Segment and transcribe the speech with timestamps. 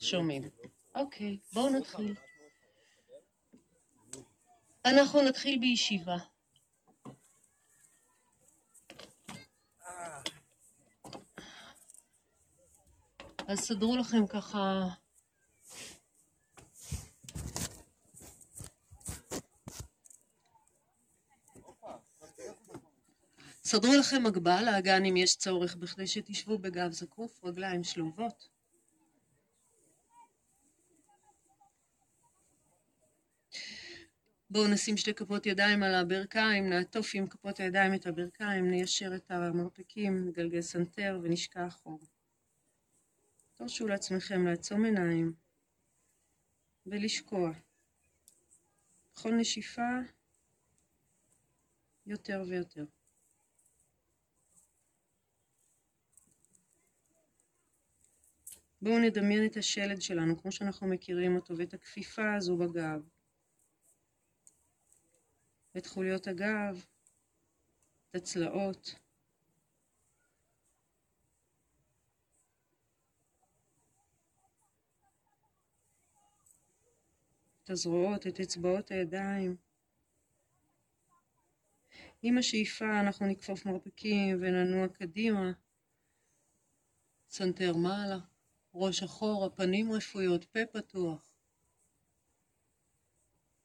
[0.00, 0.42] שומעים.
[0.94, 2.14] אוקיי, בואו נתחיל.
[4.84, 6.16] אנחנו נתחיל בישיבה.
[13.48, 14.88] אז סדרו לכם ככה...
[23.64, 28.57] סדרו לכם מגבה לאגן אם יש צורך בכדי שתשבו בגב זקוף, רגליים שלובות.
[34.50, 39.30] בואו נשים שתי כפות ידיים על הברכיים, נעטוף עם כפות הידיים את הברכיים, ניישר את
[39.30, 42.06] המרפקים, נגלגל סנטר ונשקע אחורה.
[43.54, 45.32] תרשו לעצמכם לעצום עיניים
[46.86, 47.52] ולשקוע.
[49.12, 49.90] בכל נשיפה
[52.06, 52.84] יותר ויותר.
[58.82, 63.17] בואו נדמיין את השלד שלנו כמו שאנחנו מכירים אותו ואת הכפיפה הזו בגב.
[65.78, 66.84] את חוליות הגב,
[68.10, 68.94] את הצלעות.
[77.64, 79.56] את הזרועות, את אצבעות הידיים.
[82.22, 85.52] עם השאיפה אנחנו נכפוף מרפקים וננוע קדימה,
[87.28, 88.18] סנטר מעלה,
[88.74, 91.30] ראש אחורה, פנים רפויות, פה פתוח,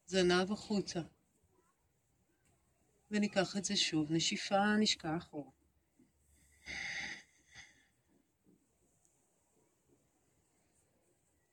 [0.06, 1.02] זנב החוצה.
[3.14, 5.52] וניקח את זה שוב, נשיפה, נשקע אחורה.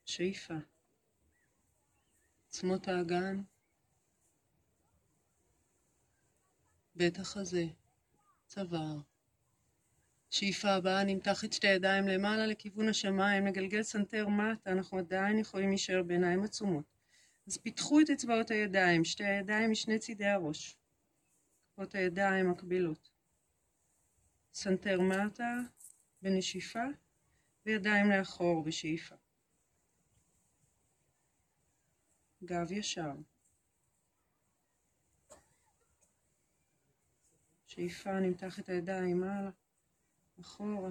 [0.05, 0.55] שאיפה.
[2.49, 3.43] עצמות האגן,
[6.95, 7.65] בית החזה,
[8.47, 8.99] צוואר.
[10.31, 15.69] שאיפה הבאה, נמתח את שתי ידיים למעלה לכיוון השמיים, נגלגל סנטר מטה, אנחנו עדיין יכולים
[15.69, 16.85] להישאר בעיניים עצומות.
[17.47, 20.80] אז פתחו את אצבעות הידיים, שתי הידיים משני צידי הראש.
[21.73, 23.11] כפות הידיים מקבילות.
[24.55, 25.57] סנטר מטה
[26.23, 26.85] בנשיפה
[27.67, 29.15] וידיים לאחור בשאיפה.
[32.45, 33.13] גב ישר.
[37.67, 39.51] שאיפה, נמתח את הידיים מעלה,
[40.41, 40.91] אחורה,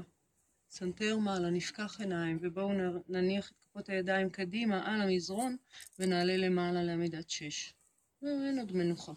[0.69, 2.69] סנטר מעלה, נפקח עיניים, ובואו
[3.07, 5.57] נניח את כפות הידיים קדימה על המזרון
[5.99, 7.73] ונעלה למעלה לעמידת שש.
[8.21, 9.13] ואין עוד מנוחה.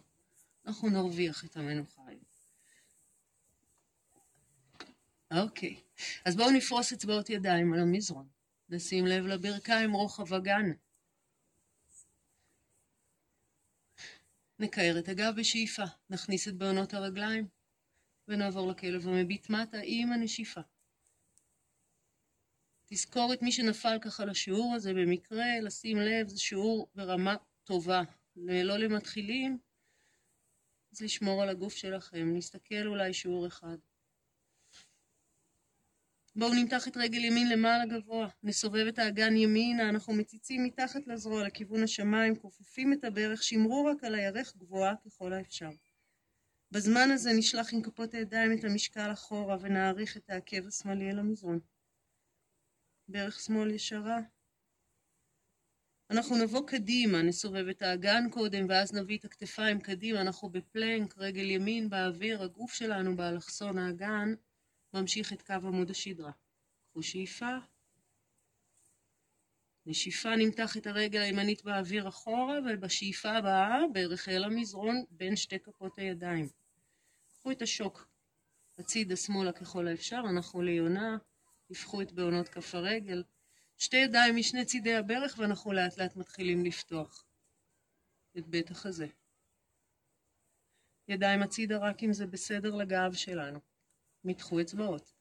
[0.67, 2.33] אנחנו נרוויח את המנוחה היום.
[5.33, 5.81] אוקיי,
[6.25, 8.29] אז בואו נפרוס אצבעות ידיים על המזרון.
[8.69, 10.73] נשים לב לברכיים רוחב אגן.
[14.59, 17.49] נקער את הגב בשאיפה, נכניס את בעונות הרגליים
[18.29, 20.61] ונעבור לכלב המביט מטה עם הנשיפה.
[22.87, 28.03] תזכור את מי שנפל ככה לשיעור הזה במקרה, לשים לב, זה שיעור ברמה טובה,
[28.37, 29.59] לא למתחילים,
[30.93, 33.77] אז לשמור על הגוף שלכם, נסתכל אולי שיעור אחד.
[36.37, 41.47] בואו נמתח את רגל ימין למעלה גבוה, נסובב את האגן ימינה, אנחנו מציצים מתחת לזרוע
[41.47, 45.71] לכיוון השמיים, כופפים את הברך, שמרו רק על הירך גבוהה ככל האפשר.
[46.71, 51.61] בזמן הזה נשלח עם כפות הידיים את המשקל אחורה ונעריך את העקב השמאלי אל המזרון.
[53.09, 54.19] ברך שמאל ישרה,
[56.13, 61.51] אנחנו נבוא קדימה, נסובב את האגן קודם, ואז נביא את הכתפיים קדימה, אנחנו בפלנק, רגל
[61.51, 64.35] ימין באוויר, הגוף שלנו באלכסון האגן,
[64.95, 66.31] ממשיך את קו עמוד השדרה.
[66.91, 67.57] קחו שאיפה,
[69.87, 75.99] נשיפה נמתח את הרגל הימנית באוויר אחורה, ובשאיפה הבאה בערך אל המזרון בין שתי כפות
[75.99, 76.49] הידיים.
[77.33, 78.09] קחו את השוק
[78.79, 81.17] הצידה שמאלה ככל האפשר, אנחנו ליונה,
[81.65, 83.23] תפחו את בעונות כף הרגל,
[83.79, 87.25] שתי ידיים משני צידי הברך ואנחנו לאט לאט מתחילים לפתוח
[88.39, 89.07] את בית החזה.
[91.09, 93.61] ידיים הצידה רק אם זה בסדר לגב שלנו.
[94.25, 95.13] מתחו אצבעות.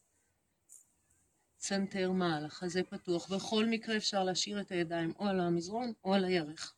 [1.57, 3.31] צנטר מעלה, חזה פתוח.
[3.31, 6.75] בכל מקרה אפשר להשאיר את הידיים או על המזרון או על הירך.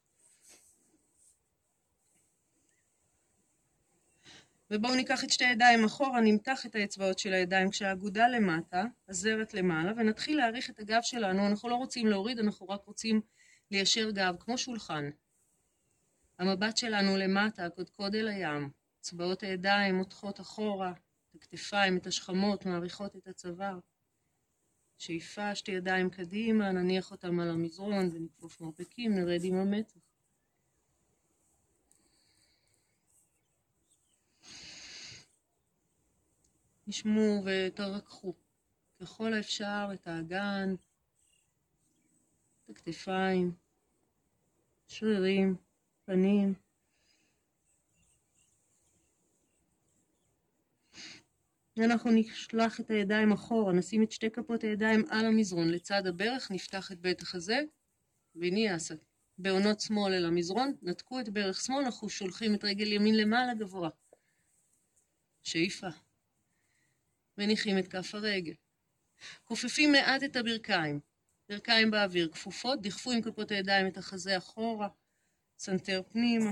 [4.74, 9.92] ובואו ניקח את שתי הידיים אחורה, נמתח את האצבעות של הידיים כשהאגודה למטה, הזרת למעלה,
[9.98, 11.48] ונתחיל להעריך את הגב שלנו.
[11.48, 13.22] אנחנו לא רוצים להוריד, אנחנו רק רוצים
[13.72, 15.10] ליישר גב, כמו שולחן.
[16.40, 18.70] המבט שלנו למטה, הקודקוד אל הים.
[19.02, 20.94] אצבעות הידיים מותחות אחורה,
[21.30, 23.80] את הכתפיים, את השכמות, מעריכות את הצוואר.
[24.98, 30.03] שאיפה, שתי ידיים קדימה, נניח אותם על המזרון ונכפוף מרפקים, נרד עם המתח.
[36.88, 38.33] נשמו ותרככו
[39.01, 40.75] ככל האפשר את האגן,
[42.69, 43.51] הכתפיים,
[44.88, 45.56] שרירים,
[46.06, 46.53] פנים.
[51.77, 56.91] ואנחנו נשלח את הידיים אחורה, נשים את שתי כפות הידיים על המזרון לצד הברך, נפתח
[56.91, 57.59] את בית החזה,
[58.35, 58.95] ויניאסה.
[59.38, 63.89] בעונות שמאל אל המזרון, נתקו את ברך שמאל, אנחנו שולחים את רגל ימין למעלה גבוה.
[65.44, 65.88] שאיפה.
[67.38, 68.53] מניחים את כף הרגל.
[69.45, 71.00] כופפים מעט את הברכיים.
[71.50, 74.88] ברכיים באוויר כפופות, דחפו עם כפות הידיים את החזה אחורה,
[75.57, 76.51] סנטר פנימה.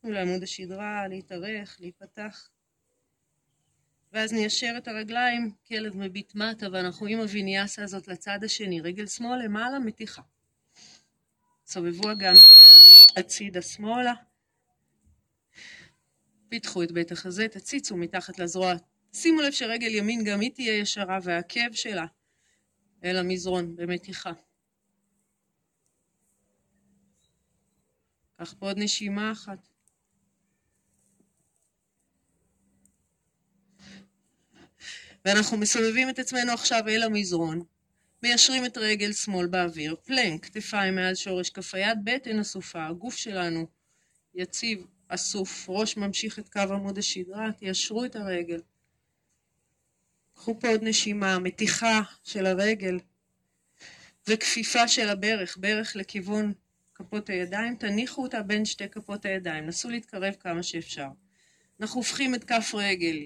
[0.00, 2.48] תנו לעמוד השדרה להתארך, להיפתח.
[4.12, 9.38] ואז ניישר את הרגליים, כלב מביט מטה, ואנחנו עם הוויניאסה הזאת לצד השני, רגל שמאל
[9.44, 10.22] למעלה, מתיחה.
[11.66, 12.32] סובבו אגן
[13.16, 14.12] הצידה שמאלה.
[16.48, 18.74] פיתחו את בית החזה, תציצו מתחת לזרוע.
[19.12, 22.06] שימו לב שרגל ימין גם היא תהיה ישרה והעקב שלה
[23.04, 24.32] אל המזרון במתיחה.
[28.38, 29.68] קח פה עוד נשימה אחת.
[35.24, 37.62] ואנחנו מסובבים את עצמנו עכשיו אל המזרון,
[38.22, 43.66] מיישרים את רגל שמאל באוויר, פלנק, כתפיים מעל שורש כף היד, בטן אסופה, הגוף שלנו
[44.34, 48.60] יציב, אסוף, ראש ממשיך את קו עמוד השדרה, תיישרו את הרגל.
[50.34, 52.98] קחו פה עוד נשימה, מתיחה של הרגל
[54.28, 56.52] וכפיפה של הברך, ברך לכיוון
[56.94, 61.08] כפות הידיים, תניחו אותה בין שתי כפות הידיים, נסו להתקרב כמה שאפשר.
[61.80, 63.16] אנחנו הופכים את כף רגל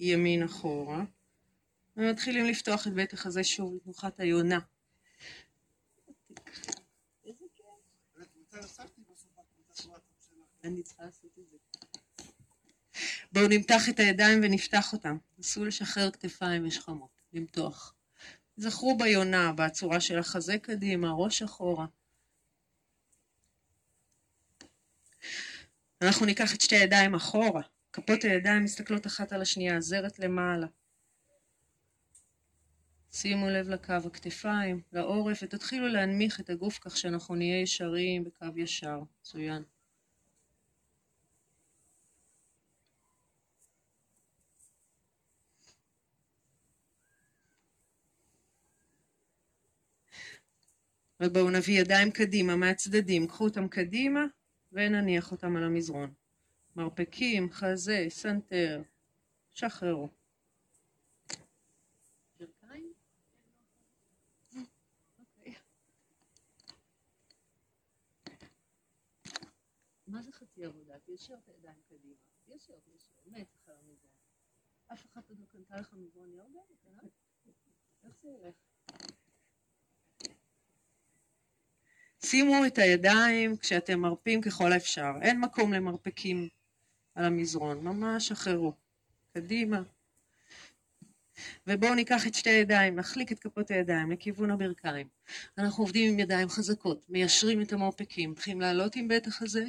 [0.00, 1.04] ימין אחורה,
[1.96, 4.58] ומתחילים לפתוח את בית החזה שוב לתנוחת היונה.
[13.32, 15.16] בואו נמתח את הידיים ונפתח אותם.
[15.38, 17.10] נסו לשחרר כתפיים, יש חמות.
[17.32, 17.94] למתוח.
[18.56, 21.86] זכרו ביונה, בצורה של החזה קדימה, ראש אחורה.
[26.02, 27.62] אנחנו ניקח את שתי הידיים אחורה.
[27.92, 30.66] כפות הידיים מסתכלות אחת על השנייה, זרת למעלה.
[33.12, 39.00] שימו לב לקו הכתפיים, לעורף, ותתחילו להנמיך את הגוף כך שאנחנו נהיה ישרים בקו ישר.
[39.20, 39.62] מצוין.
[51.20, 54.24] ובואו נביא ידיים קדימה מהצדדים, קחו אותם קדימה
[54.72, 56.12] ונניח אותם על המזרון.
[56.76, 58.82] מרפקים, חזה, סנטר,
[59.52, 60.08] שחררו.
[70.06, 70.98] מה זה חצי עבודה?
[70.98, 72.14] תיישר את הידיים קדימה.
[72.44, 74.16] תיישר, תיישר, מת אחרי המזרון.
[74.92, 77.00] אף אחת עוד לא קנתה לך מזרון אה?
[78.04, 78.54] איך זה ילך?
[82.30, 85.12] שימו את הידיים כשאתם מרפים ככל האפשר.
[85.22, 86.48] אין מקום למרפקים
[87.14, 88.72] על המזרון, ממש שחררו.
[89.34, 89.82] קדימה.
[91.66, 95.08] ובואו ניקח את שתי הידיים, נחליק את כפות הידיים לכיוון הברכיים.
[95.58, 99.64] אנחנו עובדים עם ידיים חזקות, מיישרים את המרפקים, מתחילים לעלות עם בטח הזה,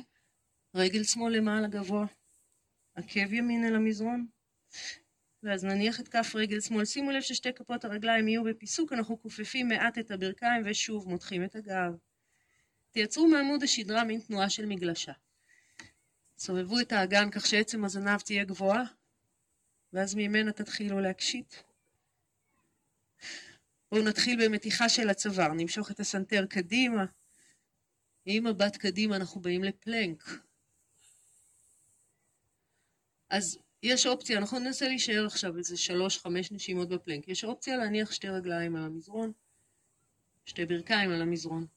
[0.76, 2.06] רגל שמאל למעלה גבוה,
[2.96, 4.28] עקב ימין אל המזרון,
[5.44, 6.86] ואז נניח את כף רגל שמאל.
[6.86, 11.56] שימו לב ששתי כפות הרגליים יהיו בפיסוק, אנחנו כופפים מעט את הברכיים ושוב מותחים את
[11.56, 12.07] הגב.
[12.98, 15.12] תייצרו מעמוד השדרה מין תנועה של מגלשה.
[16.38, 18.84] סובבו את האגן כך שעצם הזנב תהיה גבוהה,
[19.94, 21.56] ואז ממנה תתחילו להקשיט.
[23.92, 27.06] בואו נתחיל במתיחה של הצוואר, נמשוך את הסנטר קדימה.
[28.26, 30.24] עם מבט קדימה אנחנו באים לפלנק.
[33.30, 37.28] אז יש אופציה, אנחנו ננסה להישאר עכשיו איזה שלוש, חמש נשימות בפלנק.
[37.28, 39.32] יש אופציה להניח שתי רגליים על המזרון,
[40.46, 41.77] שתי ברכיים על המזרון.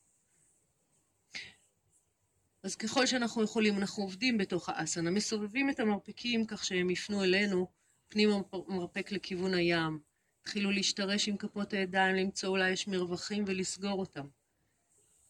[2.71, 7.67] אז ככל שאנחנו יכולים, אנחנו עובדים בתוך האסנה, מסובבים את המרפקים כך שהם יפנו אלינו,
[8.09, 10.01] פנים המרפק לכיוון הים.
[10.41, 14.27] התחילו להשתרש עם כפות הידיים, למצוא אולי יש מרווחים ולסגור אותם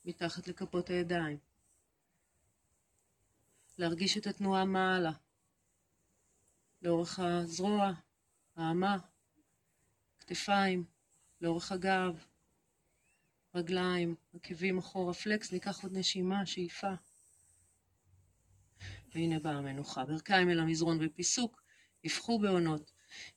[0.05, 1.39] מתחת לכפות הידיים.
[3.79, 5.13] להרגיש את התנועה מעלה.
[6.83, 7.93] לאורך הזרוע,
[8.57, 8.97] האמה,
[10.19, 10.85] כתפיים,
[11.41, 12.25] לאורך הגב,
[13.55, 16.95] רגליים, עקבים אחורה, פלקס, ניקח עוד נשימה, שאיפה.
[19.15, 21.63] והנה באה המנוחה, ברכיים אל המזרון ופיסוק,
[22.05, 22.93] יפחו בעונות,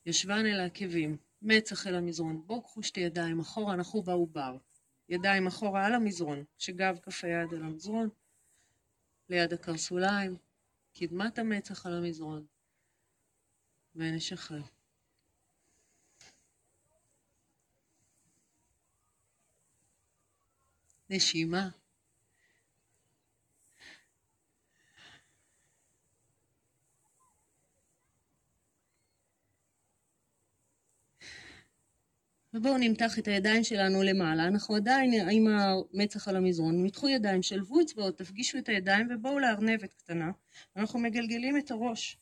[0.05, 4.57] ישבן אל העקבים, מצח אל המזרון, בואו קחו שתי ידיים אחורה, אנחנו בעובר.
[5.09, 8.09] ידיים אחורה על המזרון, שגב כף היד על המזרון,
[9.29, 10.37] ליד הקרסוליים,
[10.93, 12.45] קדמת המצח על המזרון.
[13.95, 14.61] ונשחרר.
[21.09, 21.69] נשימה.
[32.53, 37.81] ובואו נמתח את הידיים שלנו למעלה, אנחנו עדיין עם המצח על המזרון, מתחו ידיים, שלבו
[37.81, 40.31] אצבעות, תפגישו את הידיים ובואו לארנבת קטנה.
[40.75, 42.17] אנחנו מגלגלים את הראש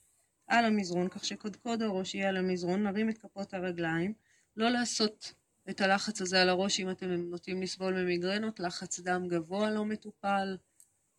[0.47, 4.13] על המזרון, כך שקודקוד הראש יהיה על המזרון, נרים את כפות הרגליים,
[4.57, 5.33] לא לעשות
[5.69, 10.57] את הלחץ הזה על הראש אם אתם נוטים לסבול ממיגרנות, לחץ דם גבוה לא מטופל,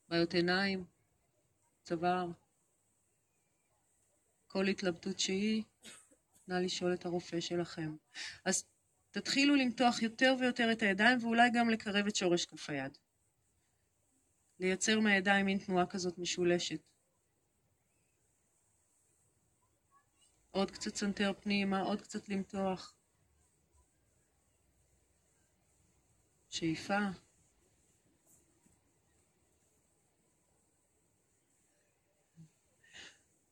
[0.09, 0.85] בעיות עיניים,
[1.85, 2.31] צוואר,
[4.47, 5.63] כל התלבטות שהיא,
[6.49, 7.97] נא לשאול את הרופא שלכם.
[8.45, 8.65] אז
[9.13, 12.99] תתחילו למתוח יותר ויותר את הידיים ואולי גם לקרב את שורש כף היד.
[14.61, 16.81] לייצר מהידיים מין תנועה כזאת משולשת.
[20.51, 22.95] עוד קצת סנטר פנימה, עוד קצת למתוח.
[26.51, 26.99] שאיפה.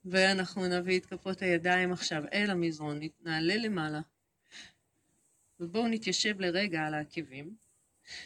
[0.05, 4.00] ואנחנו נביא את כפות הידיים עכשיו אל המזרון, נעלה למעלה.
[5.61, 7.55] ובואו נתיישב לרגע על העקבים.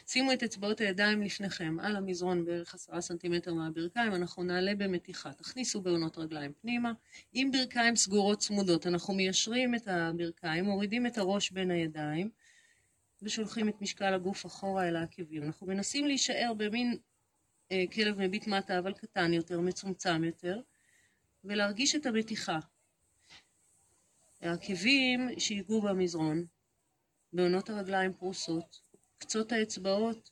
[0.07, 5.33] שימו את אצבעות הידיים לפניכם על המזרון בערך עשרה סנטימטר מהברכיים, אנחנו נעלה במתיחה.
[5.33, 6.93] תכניסו בעונות רגליים פנימה.
[7.33, 12.31] עם ברכיים סגורות צמודות, אנחנו מיישרים את הברכיים, מורידים את הראש בין הידיים
[13.23, 15.43] ושולחים את משקל הגוף אחורה אל העקבים.
[15.43, 16.97] אנחנו מנסים להישאר במין
[17.73, 20.61] אה, כלב מביט מטה אבל קטן יותר, מצומצם יותר,
[21.45, 22.59] ולהרגיש את המתיחה.
[24.41, 26.45] העקבים שיגעו במזרון,
[27.35, 28.81] בעונות הרגליים פרוסות,
[29.19, 30.31] קצות האצבעות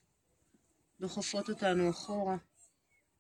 [1.00, 2.36] דוחפות אותנו אחורה,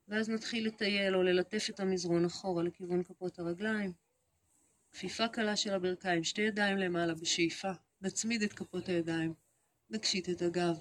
[0.08, 3.92] ואז נתחיל לטייל או ללטף את המזרון אחורה לכיוון כפות הרגליים.
[4.92, 9.34] כפיפה קלה של הברכיים, שתי ידיים למעלה בשאיפה, נצמיד את כפות הידיים,
[9.90, 10.76] נקשיט את הגב,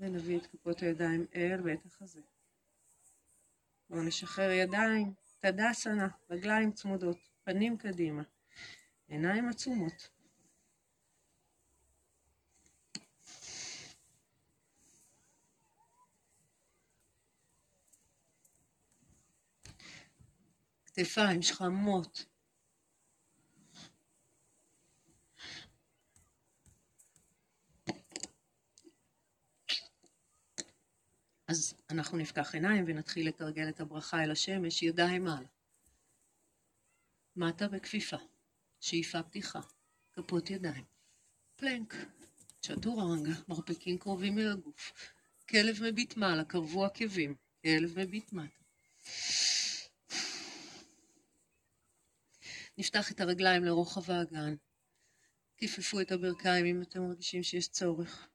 [0.00, 2.20] ונביא את כפות הידיים אל בית החזה.
[3.90, 8.22] בואו נשחרר ידיים, תדסנה, רגליים צמודות, פנים קדימה,
[9.08, 10.13] עיניים עצומות.
[20.94, 22.24] כתפיים שכמות.
[31.48, 35.46] אז אנחנו נפקח עיניים ונתחיל לתרגל את הברכה אל השמש, ידיים מעלה.
[37.36, 38.16] מטה בכפיפה,
[38.80, 39.60] שאיפה פתיחה,
[40.12, 40.84] כפות ידיים.
[41.56, 41.94] פלנק,
[42.62, 44.92] צ'טורנגה, מרפקים קרובים אל הגוף.
[45.48, 48.64] כלב מביט מעלה, קרבו עקבים, כלב מביט מטה.
[52.78, 54.54] נפתח את הרגליים לרוחב האגן.
[55.56, 58.28] כיפפו את הברכיים אם אתם מרגישים שיש צורך.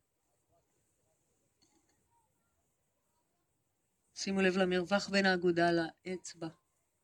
[4.13, 6.47] שימו לב למרווח בין האגודה לאצבע.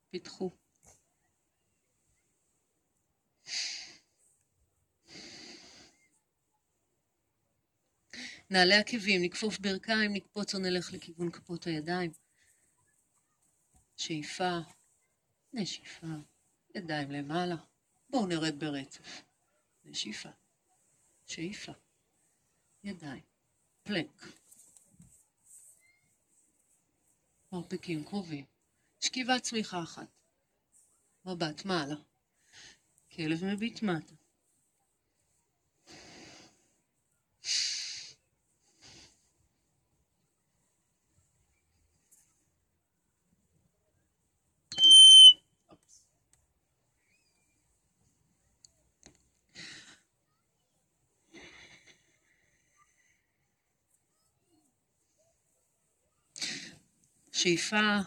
[0.10, 0.52] פיתחו.
[8.50, 12.12] נעלה עקבים, נכפוף ברכיים, נקפוץ או נלך לכיוון כפות הידיים.
[13.98, 14.58] שאיפה,
[15.54, 16.08] נשיפה.
[16.76, 17.56] ידיים למעלה.
[18.10, 19.22] בואו נרד ברצף.
[19.86, 20.30] נשיפה,
[21.26, 21.72] שאיפה,
[22.84, 23.24] ידיים,
[23.84, 24.28] פלנק.
[27.52, 28.46] מרפקים קרובים.
[29.00, 30.08] שכיבת צמיחה אחת.
[31.26, 31.96] מבט מעלה.
[33.12, 34.14] כלב מביט מטה.
[57.46, 57.98] שאיפה,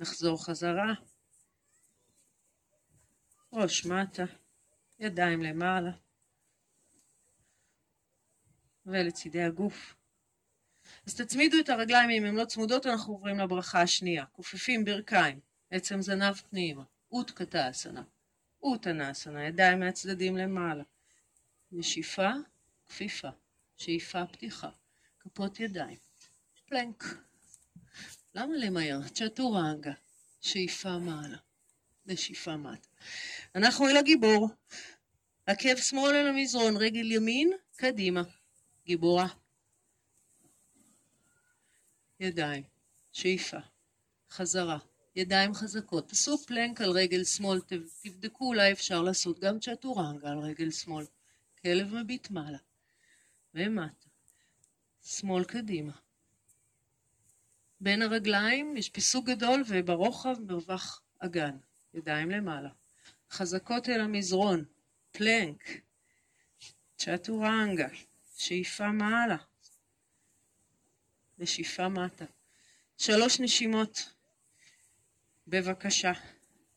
[0.00, 0.94] נחזור חזרה.
[3.52, 4.24] ראש מטה,
[4.98, 5.90] ידיים למעלה.
[8.86, 9.94] ולצידי הגוף.
[11.06, 14.26] אז תצמידו את הרגליים אם הן לא צמודות, אנחנו עוברים לברכה השנייה.
[14.26, 15.40] כופפים ברכיים,
[15.70, 16.84] עצם זנב פנימה.
[17.12, 18.02] אוטקתא אסנה.
[18.62, 20.84] אוטנאסנה, ידיים מהצדדים למעלה.
[21.72, 22.30] נשיפה,
[22.88, 23.30] כפיפה.
[23.76, 24.70] שאיפה, פתיחה.
[25.20, 25.98] כפות ידיים.
[26.68, 27.27] פלנק.
[28.38, 29.00] למה למהר?
[29.14, 29.92] צ'טורנגה,
[30.40, 31.36] שאיפה מעלה,
[32.06, 32.88] נשיפה מטה.
[33.54, 34.48] אנחנו אל הגיבור,
[35.46, 38.22] עקב שמאל אל המזרון, רגל ימין, קדימה,
[38.86, 39.26] גיבורה.
[42.20, 42.62] ידיים,
[43.12, 43.58] שאיפה,
[44.30, 44.78] חזרה,
[45.16, 46.08] ידיים חזקות.
[46.08, 47.60] תעשו פלנק על רגל שמאל,
[48.02, 51.04] תבדקו אולי אפשר לעשות גם צ'טורנגה על רגל שמאל.
[51.62, 52.58] כלב מביט מעלה,
[53.54, 54.08] ומטה,
[55.02, 55.92] שמאל קדימה,
[57.80, 61.56] בין הרגליים יש פיסוק גדול וברוחב מרווח אגן,
[61.94, 62.68] ידיים למעלה.
[63.30, 64.64] חזקות אל המזרון,
[65.12, 65.62] פלנק,
[66.96, 67.88] צ'טורנגה,
[68.36, 69.36] שאיפה מעלה
[71.38, 72.24] ושאיפה מטה.
[72.96, 74.12] שלוש נשימות,
[75.46, 76.12] בבקשה,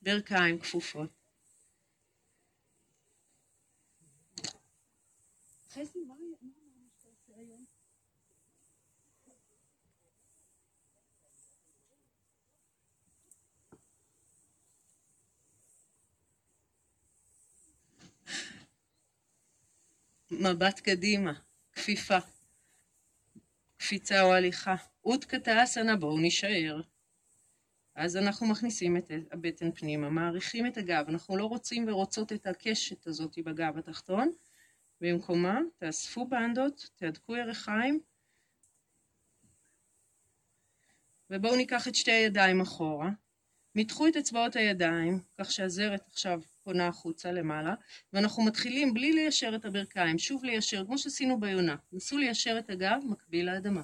[0.01, 1.09] ברכיים כפופות.
[5.69, 7.65] חזי, מה אמרנו שאתה עושה היום?
[20.31, 21.33] מבט קדימה,
[21.73, 22.17] כפיפה,
[23.77, 24.75] קפיצה או הליכה.
[25.05, 26.81] אותקתא אסנה, בואו נישאר.
[27.95, 33.07] אז אנחנו מכניסים את הבטן פנימה, מעריכים את הגב, אנחנו לא רוצים ורוצות את הקשת
[33.07, 34.31] הזאת בגב התחתון,
[35.01, 37.99] במקומה תאספו בנדות, תהדקו ירחיים,
[41.29, 43.09] ובואו ניקח את שתי הידיים אחורה,
[43.75, 47.73] מתחו את אצבעות הידיים, כך שהזרת עכשיו פונה החוצה למעלה,
[48.13, 52.99] ואנחנו מתחילים בלי ליישר את הברכיים, שוב ליישר, כמו שעשינו ביונה, נסו ליישר את הגב
[53.09, 53.81] מקביל לאדמה.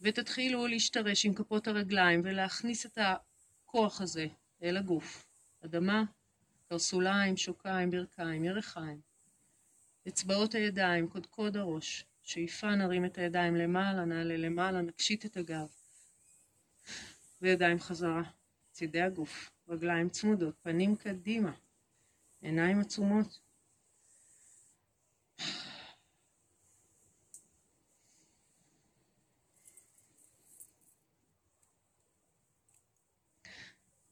[0.00, 4.26] ותתחילו להשתרש עם כפות הרגליים ולהכניס את הכוח הזה
[4.62, 5.26] אל הגוף.
[5.64, 6.04] אדמה,
[6.68, 9.00] קרסוליים, שוקיים, ברכיים, ירחיים.
[10.08, 12.04] אצבעות הידיים, קודקוד הראש.
[12.22, 15.68] שאיפה נרים את הידיים למעלה, נעלה למעלה, נקשיט את הגב.
[17.42, 18.22] וידיים חזרה.
[18.72, 21.52] צידי הגוף, רגליים צמודות, פנים קדימה,
[22.40, 23.40] עיניים עצומות.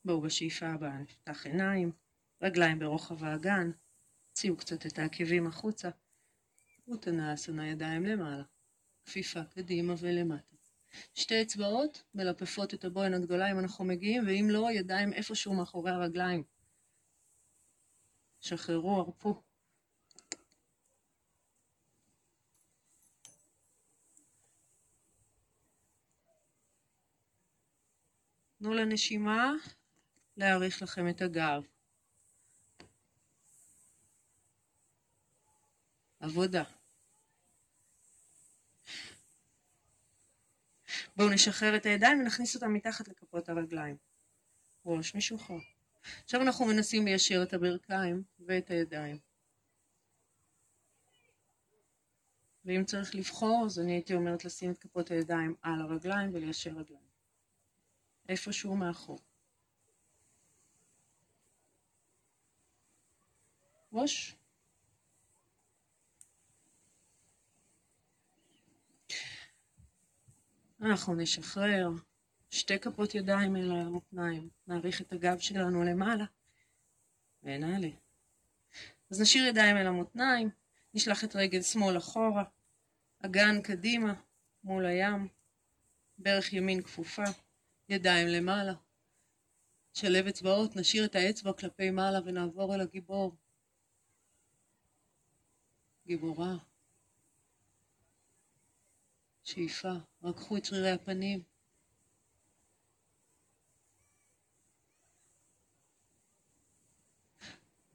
[0.05, 1.93] בואו בשאיפה הבאה נפתח עיניים,
[2.43, 3.71] רגליים ברוחב האגן,
[4.29, 5.91] הוציאו קצת את העקבים החוצה,
[6.89, 8.45] אוטנאסנה ידיים למעלה,
[9.05, 10.58] כפיפה קדימה ולמטה.
[11.15, 16.43] שתי אצבעות מלפפות את הבוין הגדולה אם אנחנו מגיעים, ואם לא, ידיים איפשהו מאחורי הרגליים.
[18.41, 19.43] שחררו, הרפו.
[28.59, 29.53] תנו לנשימה
[30.37, 31.63] להאריך לכם את הגב.
[36.21, 36.78] עבודה.
[41.19, 43.97] בואו נשחרר את הידיים ונכניס אותם מתחת לכפות הרגליים.
[44.87, 45.59] ראש משוחרר.
[46.25, 49.19] עכשיו אנחנו מנסים ליישר את הברכיים ואת הידיים.
[52.65, 57.09] ואם צריך לבחור, אז אני הייתי אומרת לשים את כפות הידיים על הרגליים וליישר רגליים.
[58.29, 59.19] איפשהו מאחור.
[63.93, 64.37] ראש.
[70.81, 71.89] אנחנו נשחרר
[72.51, 76.25] שתי כפות ידיים אל המותניים, נעריך את הגב שלנו למעלה
[77.43, 77.89] ונעלה.
[79.11, 80.51] אז נשאיר ידיים אל המותניים,
[80.95, 82.45] נשלח את רגל שמאל אחורה,
[83.25, 84.15] אגן קדימה
[84.65, 85.29] מול הים,
[86.19, 87.25] ברך ימין כפופה,
[87.89, 88.75] ידיים למעלה.
[89.93, 93.37] שלב אצבעות, נשאיר את האצבע כלפי מעלה ונעבור אל הגיבור.
[96.07, 96.68] גיבורה.
[99.49, 101.43] שאיפה, רקחו את שרירי הפנים.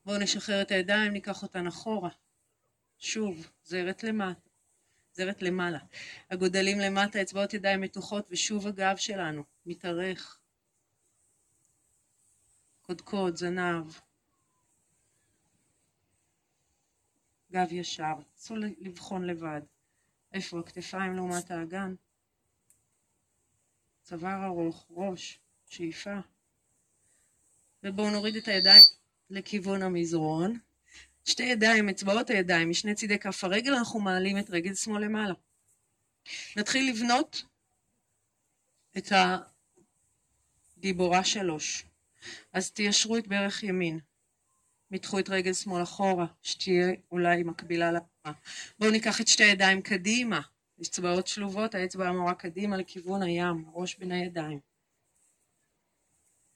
[0.06, 2.10] בואו נשחרר את הידיים, ניקח אותן אחורה.
[3.00, 4.50] שוב, זרת למטה,
[5.14, 5.80] זרת למעלה.
[6.30, 10.40] הגודלים למטה, אצבעות ידיים מתוחות, ושוב הגב שלנו מתארך.
[12.82, 13.94] קודקוד, זנב.
[17.52, 19.73] גב ישר, צאו לבחון לבד.
[20.34, 21.96] איפה הכתפיים לעומת האגן?
[24.02, 26.16] צוואר ארוך, ראש, שאיפה.
[27.84, 28.84] ובואו נוריד את הידיים
[29.30, 30.60] לכיוון המזרון.
[31.26, 35.34] שתי ידיים, אצבעות הידיים, משני צידי כף הרגל, אנחנו מעלים את רגל שמאל למעלה.
[36.58, 37.44] נתחיל לבנות
[38.98, 39.12] את
[40.78, 41.86] הגיבורה שלוש.
[42.54, 44.00] אז תיישרו את ברך ימין.
[44.94, 48.34] מתחו את רגל שמאל אחורה, שתהיה אולי מקבילה לבמה.
[48.80, 50.42] בואו ניקח את שתי הידיים קדימה,
[50.82, 54.60] אצבעות שלובות, האצבע המורה קדימה לכיוון הים, ראש בין הידיים.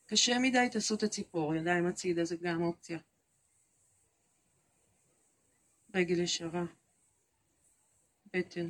[0.05, 2.99] קשה מדי, תעשו את הציפור, ידיים הצידה זה גם אופציה.
[5.95, 6.63] רגל ישרה,
[8.33, 8.67] בטן.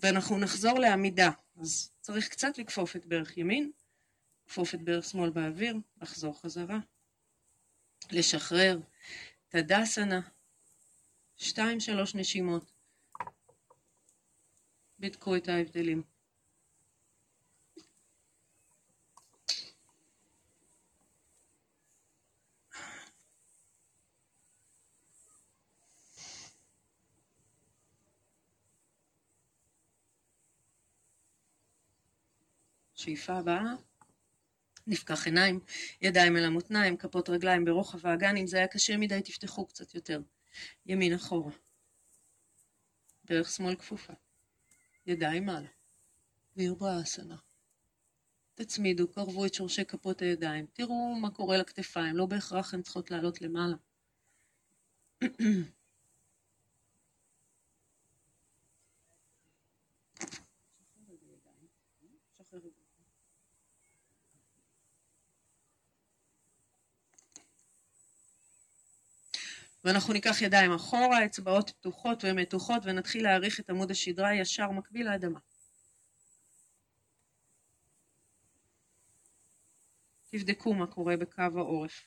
[0.00, 1.30] ואנחנו נחזור לעמידה.
[1.60, 3.72] אז צריך קצת לכפוף את ברך ימין,
[4.46, 6.78] לכפוף את ברך שמאל באוויר, לחזור חזרה.
[8.10, 8.78] לשחרר.
[9.48, 10.20] תדסנה.
[11.36, 12.72] שתיים שלוש נשימות.
[14.98, 16.02] בדקו את ההבדלים.
[33.08, 33.74] שאיפה הבאה,
[34.86, 35.60] נפקח עיניים,
[36.02, 40.20] ידיים אל המותניים, כפות רגליים ברוחב האגן, אם זה היה קשה מדי תפתחו קצת יותר.
[40.86, 41.52] ימין אחורה.
[43.24, 44.12] דרך שמאל כפופה.
[45.06, 45.68] ידיים מעלה.
[46.56, 47.36] וירברה אסנה.
[48.54, 50.66] תצמידו, קרבו את שורשי כפות הידיים.
[50.72, 53.76] תראו מה קורה לכתפיים, לא בהכרח הן צריכות לעלות למעלה.
[69.84, 75.38] ואנחנו ניקח ידיים אחורה, אצבעות פתוחות ומתוחות, ונתחיל להעריך את עמוד השדרה ישר מקביל לאדמה.
[80.30, 82.06] תבדקו מה קורה בקו העורף.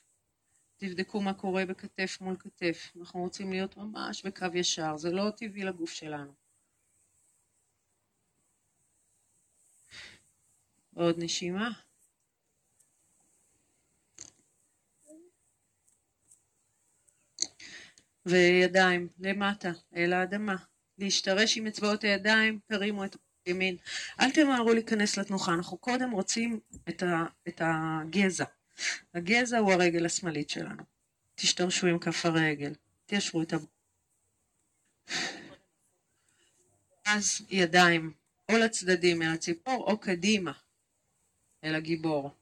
[0.77, 2.91] תבדקו מה קורה בכתף מול כתף.
[2.99, 6.33] אנחנו רוצים להיות ממש בקו ישר, זה לא טבעי לגוף שלנו.
[10.95, 11.71] עוד נשימה.
[18.25, 20.55] וידיים למטה, אל האדמה.
[20.97, 23.77] להשתרש עם אצבעות הידיים, תרימו את הימין.
[24.19, 28.45] אל תמהרו להיכנס לתנוחה, אנחנו קודם רוצים את, ה, את הגזע.
[29.13, 30.83] הגזע הוא הרגל השמאלית שלנו.
[31.35, 32.73] תשתרשו עם כף הרגל,
[33.05, 33.57] תיישרו את ה...
[37.05, 38.13] אז ידיים
[38.49, 40.51] או לצדדים אל הציפור או קדימה
[41.63, 42.40] אל הגיבור.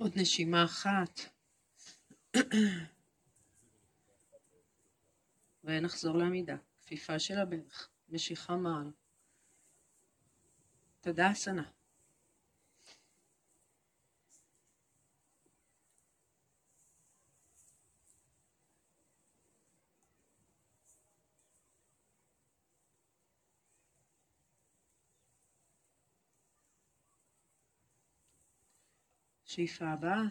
[0.00, 1.20] עוד נשימה אחת.
[5.64, 6.56] ונחזור לעמידה.
[6.82, 8.90] כפיפה של הברך, משיכה מעל.
[11.00, 11.34] תודה
[29.50, 30.22] שאיפה הבאה,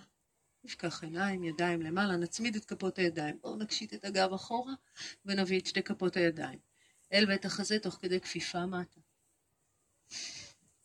[0.64, 3.38] נפקח עיניים, ידיים למעלה, נצמיד את כפות הידיים.
[3.42, 4.74] בואו נקשיט את הגב אחורה
[5.26, 6.60] ונביא את שתי כפות הידיים.
[7.14, 9.00] אל בית החזה תוך כדי כפיפה מטה.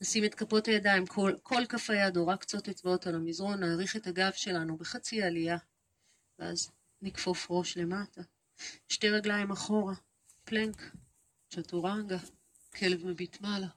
[0.00, 3.96] נשים את כפות הידיים, כל, כל כף היד או רק קצות אצבעות על המזרון, נעריך
[3.96, 5.56] את הגב שלנו בחצי עלייה,
[6.38, 6.70] ואז
[7.02, 8.22] נכפוף ראש למטה.
[8.88, 9.94] שתי רגליים אחורה,
[10.44, 10.82] פלנק,
[11.50, 12.18] צ'טורנגה,
[12.76, 13.68] כלב מביט מעלה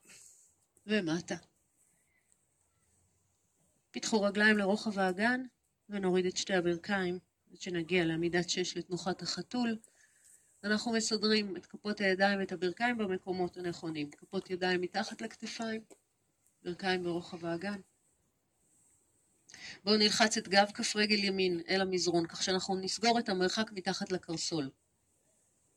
[0.87, 1.35] ומטה.
[3.97, 5.41] פיתחו רגליים לרוחב האגן
[5.89, 7.19] ונוריד את שתי הברכיים
[7.51, 9.77] עד שנגיע לעמידת שש לתנוחת החתול.
[10.63, 14.11] אנחנו מסדרים את כפות הידיים ואת הברכיים במקומות הנכונים.
[14.11, 15.81] כפות ידיים מתחת לכתפיים,
[16.63, 17.79] ברכיים ברוחב האגן.
[19.83, 24.11] בואו נלחץ את גב כף רגל ימין אל המזרון, כך שאנחנו נסגור את המרחק מתחת
[24.11, 24.69] לקרסול.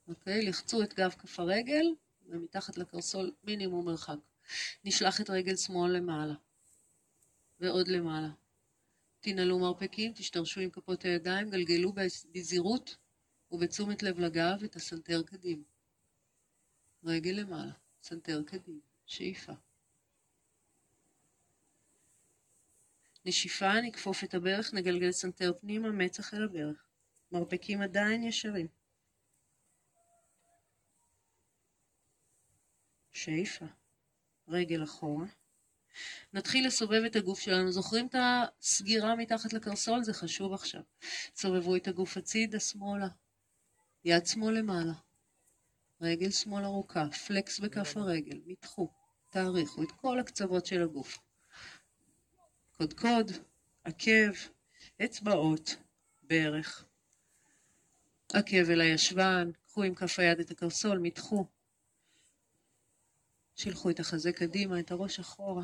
[0.08, 0.42] אוקיי?
[0.42, 1.86] לחצו את גב כף הרגל,
[2.26, 4.18] ומתחת לקרסול מינימום מרחק.
[4.84, 6.34] נשלח את רגל שמאל למעלה.
[7.60, 8.30] ועוד למעלה.
[9.20, 11.92] תנעלו מרפקים, תשתרשו עם כפות הידיים, גלגלו
[12.34, 12.96] בזהירות
[13.50, 15.64] ובתשומת לב לגב את הסנטר קדימה.
[17.04, 19.52] רגל למעלה, סנטר קדימה, שאיפה.
[23.24, 26.86] נשיפה, נכפוף את הברך, נגלגל סנטר פנימה, מצח אל הברך.
[27.32, 28.66] מרפקים עדיין ישרים.
[33.12, 33.66] שאיפה.
[34.48, 35.26] רגל אחורה.
[36.32, 37.72] נתחיל לסובב את הגוף שלנו.
[37.72, 40.02] זוכרים את הסגירה מתחת לקרסול?
[40.02, 40.80] זה חשוב עכשיו.
[41.36, 43.08] סובבו את הגוף הצידה, שמאלה.
[44.04, 44.92] יד שמאל למעלה.
[46.00, 47.04] רגל שמאל ארוכה.
[47.26, 48.40] פלקס בכף הרגל.
[48.46, 48.88] מתחו.
[49.30, 51.18] תאריכו את כל הקצוות של הגוף.
[52.72, 53.30] קודקוד,
[53.84, 54.32] עקב,
[55.04, 55.76] אצבעות,
[56.22, 56.84] ברך.
[58.32, 61.44] עקב אל הישבן, קחו עם כף היד את הקרסול, מתחו.
[63.56, 65.62] שילחו את החזה קדימה, את הראש אחורה.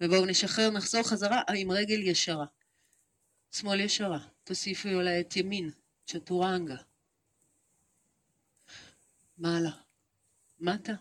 [0.00, 2.46] ובואו נשחרר, נחזור חזרה עם רגל ישרה.
[3.52, 5.70] שמאל ישרה, תוסיפו אולי את ימין,
[6.06, 6.76] צ'טורנגה.
[9.38, 9.70] מעלה,
[10.60, 10.92] מטה,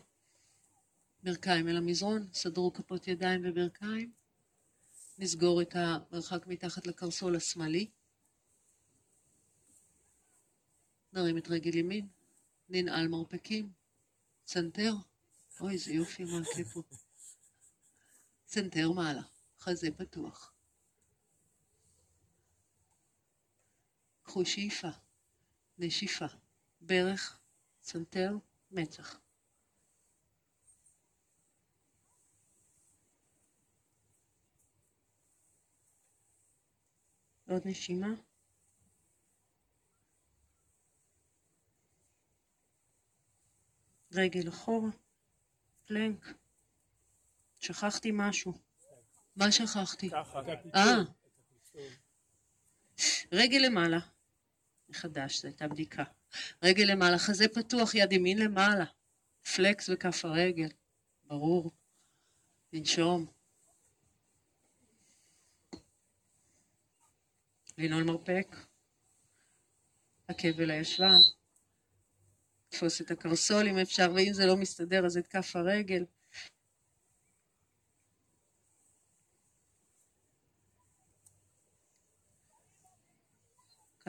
[1.24, 4.12] ברכיים אל המזרון, סדרו כפות ידיים וברכיים,
[5.18, 7.88] נסגור את המרחק מתחת לקרסול השמאלי.
[11.14, 12.08] נרים את רגל ימין,
[12.70, 13.72] ננעל מרפקים,
[14.46, 14.94] צנתר,
[15.62, 16.82] אוי איזה יופי מעקה פה,
[18.52, 19.22] צנתר מעלה,
[19.60, 20.54] חזה פתוח.
[24.24, 24.88] קחו שאיפה,
[25.78, 26.26] נשיפה,
[26.82, 27.40] ברך,
[27.82, 28.32] צנתר,
[28.72, 29.20] מצח.
[37.50, 38.14] עוד נשימה.
[44.12, 44.90] רגל אחורה,
[45.86, 46.49] פלנק.
[47.60, 48.54] שכחתי משהו.
[49.36, 50.10] מה שכחתי?
[50.76, 50.98] אה.
[53.32, 54.00] רגל למעלה.
[54.90, 56.04] מחדש, זו הייתה בדיקה.
[56.64, 58.86] רגל למעלה, חזה פתוח, יד ימין למעלה.
[59.56, 60.70] פלקס בכף הרגל.
[61.24, 61.72] ברור.
[62.74, 63.26] לנשום.
[67.78, 68.56] לנעול מרפק.
[70.28, 71.20] עקב אל הישבן.
[72.70, 76.06] תפוס את הקרסול אם אפשר, ואם זה לא מסתדר אז את כף הרגל.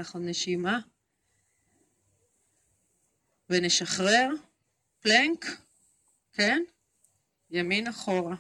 [0.01, 0.81] קח עוד נשימה.
[3.51, 4.29] ונשחרר.
[5.01, 5.45] פלנק,
[6.33, 6.63] כן?
[7.51, 8.37] ימין אחורה.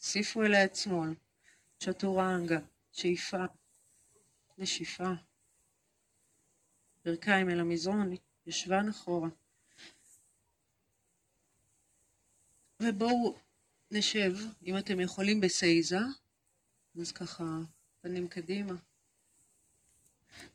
[0.00, 1.14] סיפו אליה את שמאל.
[1.78, 2.58] צ'טורנגה.
[2.92, 3.44] שאיפה.
[4.58, 5.12] נשיפה.
[7.04, 8.14] ברכיים אל המזרון.
[8.46, 9.28] ישבן אחורה.
[12.82, 13.38] ובואו
[13.90, 15.98] נשב, אם אתם יכולים, בסייזה,
[17.00, 17.44] אז ככה
[18.00, 18.87] פנים קדימה.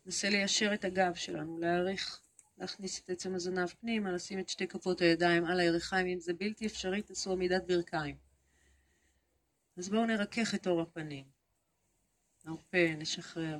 [0.06, 2.22] ננסה ליישר את הגב שלנו, להעריך,
[2.58, 6.65] להכניס את עצם הזנב פנימה, לשים את שתי כפות הידיים על הירכיים, אם זה בלתי
[6.65, 8.15] אפשרי, תעשו עמידת ברכיים.
[9.78, 11.26] אז בואו נרכך את אור הפנים.
[12.46, 13.60] נרפה, נשחרר.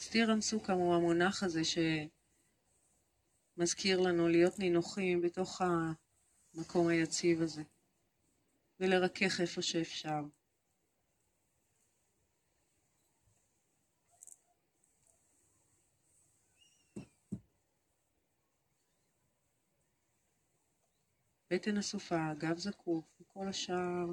[0.00, 1.78] סטירם סוכם הוא המונח הזה ש...
[3.58, 5.62] מזכיר לנו להיות נינוחים בתוך
[6.54, 7.62] המקום היציב הזה,
[8.80, 10.20] ולרכך איפה שאפשר.
[21.50, 24.06] בטן אסופה, גב זקוף, וכל השאר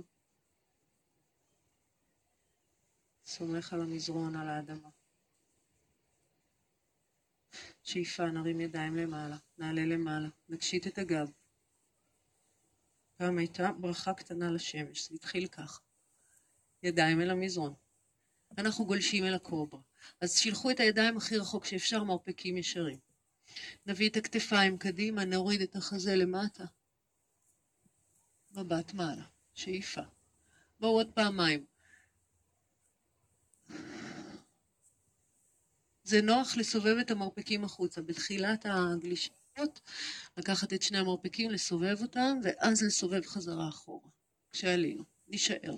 [3.25, 4.89] סומך על המזרון, על האדמה.
[7.83, 11.44] שאיפה, נרים ידיים למעלה, נעלה למעלה, נקשיט את הגב.
[13.17, 15.79] פעם הייתה ברכה קטנה לשמש, זה התחיל ככה.
[16.83, 17.73] ידיים אל המזרון.
[18.57, 19.79] אנחנו גולשים אל הקוברה.
[20.21, 22.97] אז שילחו את הידיים הכי רחוק שאפשר, מרפקים ישרים.
[23.85, 26.65] נביא את הכתפיים קדימה, נוריד את החזה למטה.
[28.51, 30.01] מבט מעלה, שאיפה.
[30.79, 31.65] בואו עוד פעמיים.
[36.03, 38.01] זה נוח לסובב את המרפקים החוצה.
[38.01, 38.65] בתחילת
[39.57, 39.81] הגלישות,
[40.37, 44.09] לקחת את שני המרפקים, לסובב אותם, ואז לסובב חזרה אחורה.
[44.51, 45.75] כשעלינו, נישאר.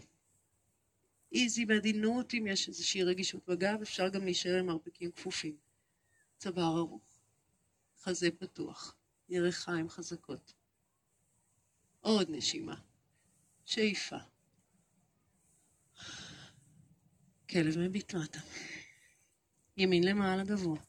[1.31, 5.57] איזי בעדינות, אם יש איזושהי רגישות בגב, אפשר גם להישאר עם מרפקים כפופים.
[6.37, 7.19] צוואר ארוך,
[8.01, 8.95] חזה פתוח,
[9.29, 10.53] ירחיים חזקות.
[12.01, 12.75] עוד נשימה,
[13.65, 14.17] שאיפה.
[17.49, 18.39] כלב מביט מטה.
[19.77, 20.79] ימין למעלה גבוה.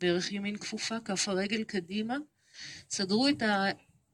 [0.00, 2.16] ברך ימין כפופה, כף הרגל קדימה.
[2.90, 3.64] סדרו את, ה...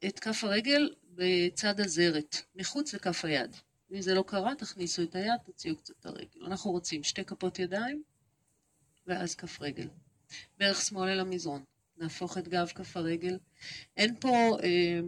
[0.06, 3.56] את כף הרגל בצד הזרת, מחוץ לכף היד.
[3.92, 6.46] אם זה לא קרה, תכניסו את היד, תוציאו קצת את הרגל.
[6.46, 8.02] אנחנו רוצים שתי כפות ידיים,
[9.06, 9.88] ואז כף רגל.
[10.58, 11.64] ברך שמאל אל המזרון.
[11.96, 13.38] נהפוך את גב כף הרגל.
[13.96, 15.00] אין פה אה,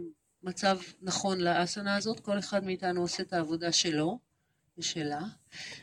[0.43, 4.19] מצב נכון לאסנה הזאת, כל אחד מאיתנו עושה את העבודה שלו.
[4.77, 5.21] ושלה,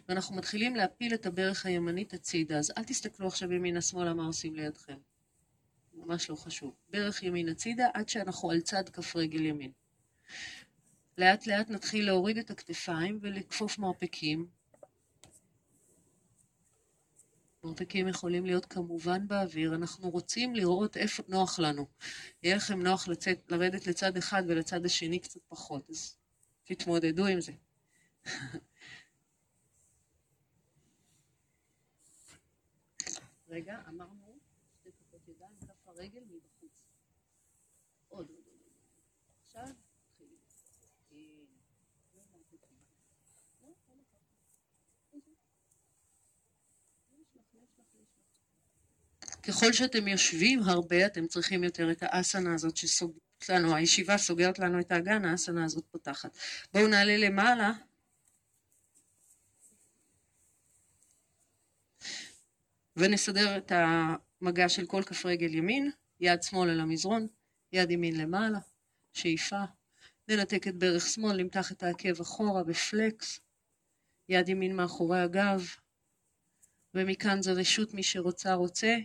[0.09, 4.97] ואנחנו מתחילים להפיל את הברך הימנית הצידה, אז אל תסתכלו עכשיו ימינה-שמאלה מה עושים לידכם.
[5.95, 6.75] ממש לא חשוב.
[6.91, 9.73] ברך ימין הצידה עד שאנחנו על צד כף רגל ימין.
[11.19, 14.47] לאט לאט נתחיל להוריד את הכתפיים ולכפוף מרפקים.
[17.65, 21.87] מרפקים יכולים להיות כמובן באוויר, אנחנו רוצים לראות איפה נוח לנו.
[22.43, 26.17] יהיה לכם נוח לצאת, לרדת לצד אחד ולצד השני קצת פחות, אז
[26.65, 27.53] תתמודדו עם זה.
[33.55, 34.39] רגע, אמרנו
[34.81, 36.83] שתי כפות ידיים, כף הרגל מבחוץ.
[38.09, 38.63] עוד, עוד, עוד.
[39.43, 39.67] עכשיו,
[40.07, 40.37] תתחילי.
[49.43, 54.81] ככל שאתם יושבים הרבה, אתם צריכים יותר את האסנה הזאת שסוגרת אצלנו הישיבה סוגרת לנו
[54.81, 56.37] את האגן, האסנה הזאת פותחת.
[56.73, 57.73] בואו נעלה למעלה.
[62.97, 67.27] ונסדר את המגע של כל כף רגל ימין, יד שמאל על המזרון,
[67.73, 68.59] יד ימין למעלה,
[69.13, 69.65] שאיפה.
[70.29, 73.41] ננתק את ברך שמאל, נמתח את העקב אחורה בפלקס,
[74.29, 75.67] יד ימין מאחורי הגב,
[76.95, 78.97] ומכאן זה רשות מי שרוצה רוצה,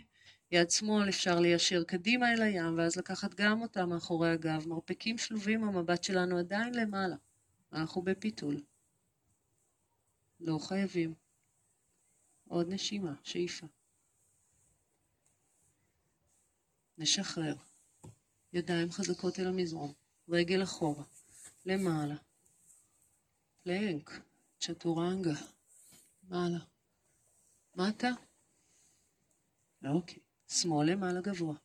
[0.51, 4.67] יד שמאל אפשר ליישר קדימה אל הים, ואז לקחת גם אותה מאחורי הגב.
[4.67, 7.15] מרפקים שלובים, המבט שלנו עדיין למעלה.
[7.73, 8.61] אנחנו בפיתול.
[10.39, 11.13] לא חייבים.
[12.47, 13.67] עוד נשימה, שאיפה.
[16.99, 17.55] נשחרר.
[18.53, 19.93] ידיים חזקות אל המזרון.
[20.29, 21.03] רגל אחורה.
[21.65, 22.15] למעלה.
[23.63, 24.11] פלנק.
[24.59, 25.33] צ'טורנגה.
[26.23, 26.59] מעלה.
[27.75, 28.09] מטה.
[29.85, 30.19] אוקיי.
[30.47, 31.55] שמאל למעלה גבוה.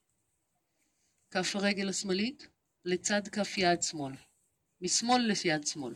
[1.31, 2.49] כף הרגל השמאלית
[2.85, 4.13] לצד כף יד שמאל.
[4.81, 5.95] משמאל ליד שמאל.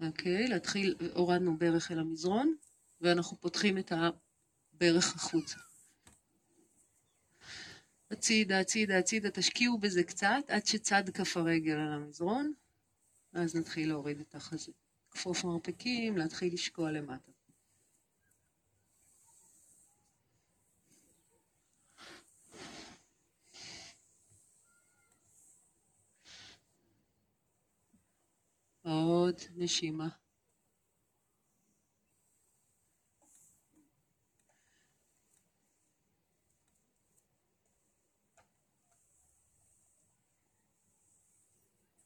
[0.00, 2.56] אוקיי, להתחיל, הורדנו ברך אל המזרון,
[3.00, 5.67] ואנחנו פותחים את הברך החוצה.
[8.10, 12.52] הצידה, הצידה, הצידה, תשקיעו בזה קצת עד שצד כף הרגל על המזרון,
[13.32, 14.72] ואז נתחיל להוריד את החזה.
[15.10, 17.32] כפוף מרפקים, להתחיל לשקוע למטה.
[28.82, 30.08] עוד נשימה.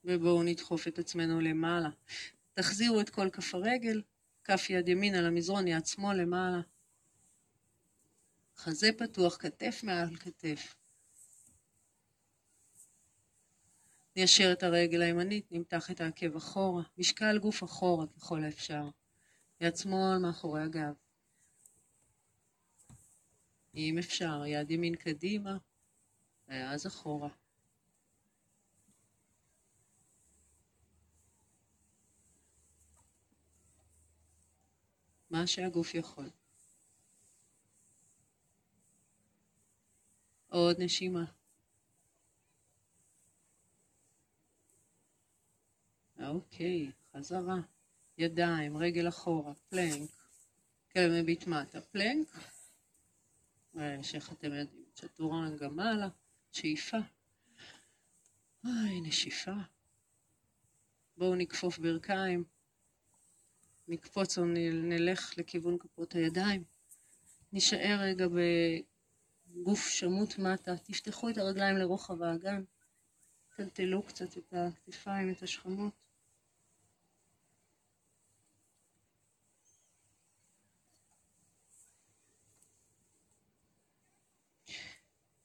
[0.05, 1.89] ובואו נדחוף את עצמנו למעלה.
[2.55, 4.03] תחזירו את כל כף הרגל,
[4.45, 6.61] כף יד ימין על המזרון, יד שמאל למעלה.
[8.57, 10.75] חזה פתוח, כתף מעל כתף.
[14.17, 18.89] ניישר את הרגל הימנית, נמתח את העקב אחורה, משקל גוף אחורה ככל האפשר.
[19.61, 20.95] יד שמאל מאחורי הגב.
[23.75, 25.57] אם אפשר, יד ימין קדימה,
[26.49, 27.29] ואז אחורה.
[35.33, 36.31] מה שהגוף יכול.
[40.49, 41.25] עוד נשימה.
[46.23, 47.57] אוקיי, חזרה.
[48.19, 50.11] ידיים, רגל אחורה, פלנק.
[50.93, 52.29] כלב מביט מטה, פלנק.
[54.15, 56.09] איך אתם יודעים, צ'טורנגה מעלה,
[56.53, 56.99] שאיפה.
[58.65, 59.53] אוי, נשיפה.
[61.17, 62.45] בואו נכפוף ברכיים.
[63.89, 66.65] נקפוץ או נלך לכיוון כפות הידיים.
[67.53, 70.77] נשאר רגע בגוף שמוט מטה.
[70.77, 72.65] תפתחו את הרגליים לרוחב האגן.
[73.57, 75.93] טלטלו קצת את הכתפיים, את השכמות.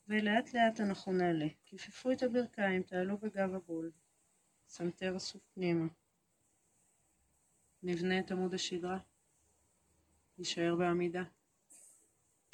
[0.08, 1.47] ולאט לאט אנחנו נעלה.
[1.65, 3.91] כופפו את הברכיים, תעלו בגב עגול.
[4.67, 5.88] סנטר אסוף פנימה.
[7.88, 9.00] נבנה את עמוד השדרה.
[10.38, 11.23] נשאר בעמידה.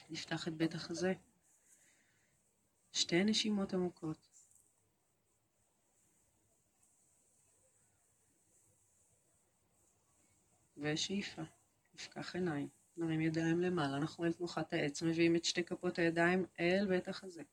[0.10, 1.13] נפתח את בית החזה.
[2.91, 4.28] שתי נשימות עמוקות.
[10.78, 11.41] ושאיפה.
[11.93, 12.67] נפקח עיניים.
[12.98, 17.43] נרים ידיים למעלה, אנחנו אל תנוחת העץ, מביאים את שתי כפות הידיים אל בית החזה.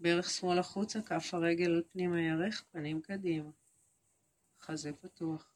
[0.00, 3.50] ברך שמאל החוצה, כף הרגל על פנים הירך, פנים קדימה.
[4.60, 5.51] חזה פתוח.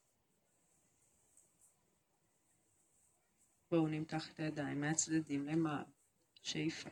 [3.70, 5.85] בואו נמתח את הידיים מהצדדים למעלה.
[6.42, 6.90] שאיפה.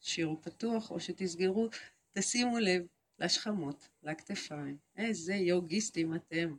[0.00, 1.68] שירו פתוח, או שתסגרו,
[2.12, 2.86] תשימו לב
[3.18, 4.78] לשכמות, לכתפיים.
[4.96, 6.56] איזה יוגיסטים אתם.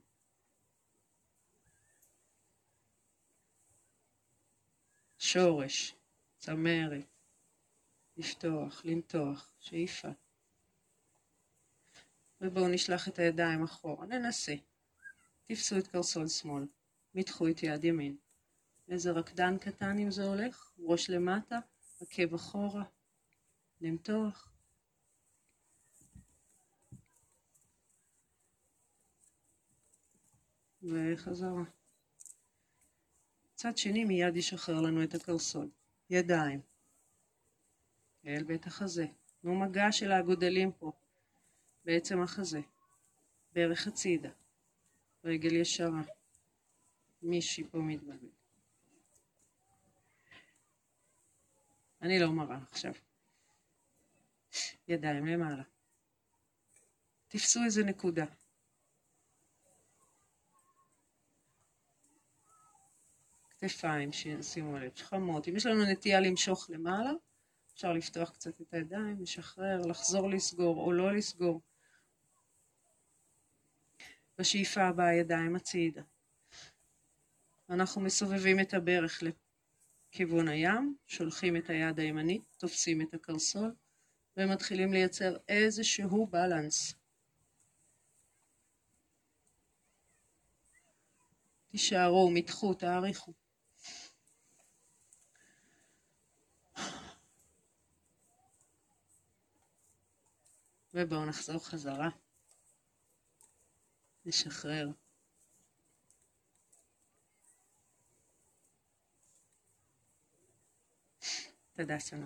[5.18, 5.96] שורש,
[6.38, 7.06] צמרת,
[8.18, 10.08] לפתוח, למתוח, שאיפה.
[12.42, 14.56] ובואו נשלח את הידיים אחורה, ננסה.
[15.44, 16.68] תפסו את קרסול שמאל,
[17.14, 18.18] מתחו את יד ימין.
[18.90, 21.60] איזה רקדן קטן אם זה הולך, ראש למטה,
[22.02, 22.84] עקב אחורה,
[23.82, 24.52] למתוח.
[30.84, 31.64] וחזרה.
[33.56, 35.70] צד שני מיד ישחרר לנו את הקרסול.
[36.10, 36.62] ידיים.
[38.26, 39.06] אל בית החזה.
[39.42, 40.92] תנו מגע של האגודלים פה,
[41.86, 42.62] בעצם החזה.
[43.54, 44.30] ברך הצידה.
[45.24, 46.02] רגל ישרה.
[47.22, 48.39] מישהי פה מתבלבל.
[52.02, 52.94] אני לא מראה עכשיו.
[54.88, 55.64] ידיים למעלה.
[57.28, 58.26] תפסו איזה נקודה.
[63.50, 65.48] כתפיים, שימו לב, שכמות.
[65.48, 67.12] אם יש לנו נטייה למשוך למעלה,
[67.74, 71.62] אפשר לפתוח קצת את הידיים, לשחרר, לחזור לסגור או לא לסגור.
[74.38, 76.02] בשאיפה הבאה ידיים הצידה.
[77.70, 79.24] אנחנו מסובבים את הברך
[80.10, 83.76] לכיוון הים, שולחים את היד הימנית, תופסים את הקרסול
[84.38, 86.94] ומתחילים לייצר איזשהו בלנס.
[91.72, 93.34] תישארו, מתחו, תאריכו.
[100.94, 102.10] ובואו נחזור חזרה.
[104.26, 104.88] נשחרר.
[111.80, 112.26] תודה סנה.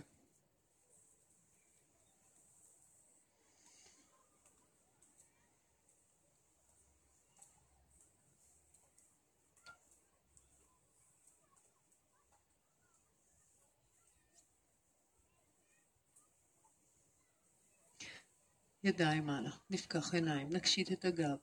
[18.84, 21.38] ידיים מעלה, נפקח עיניים, נקשיט את הגב,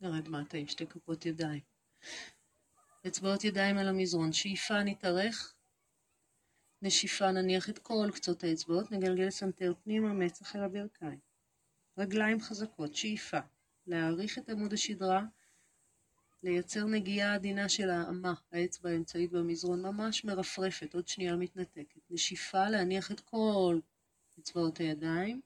[0.00, 1.60] נרד מטה עם שתי כפות ידיים.
[3.06, 5.54] אצבעות ידיים על המזרון, שאיפה נתארך,
[6.82, 11.18] נשיפה נניח את כל קצות האצבעות, נגלגל סנטר פנימה, מצח אל הברכיים.
[11.98, 13.38] רגליים חזקות, שאיפה,
[13.86, 15.24] להאריך את עמוד השדרה,
[16.42, 22.00] לייצר נגיעה עדינה של האמה, האצבע האמצעית במזרון, ממש מרפרפת, עוד שנייה מתנתקת.
[22.10, 23.78] נשיפה, להניח את כל
[24.38, 25.40] אצבעות הידיים,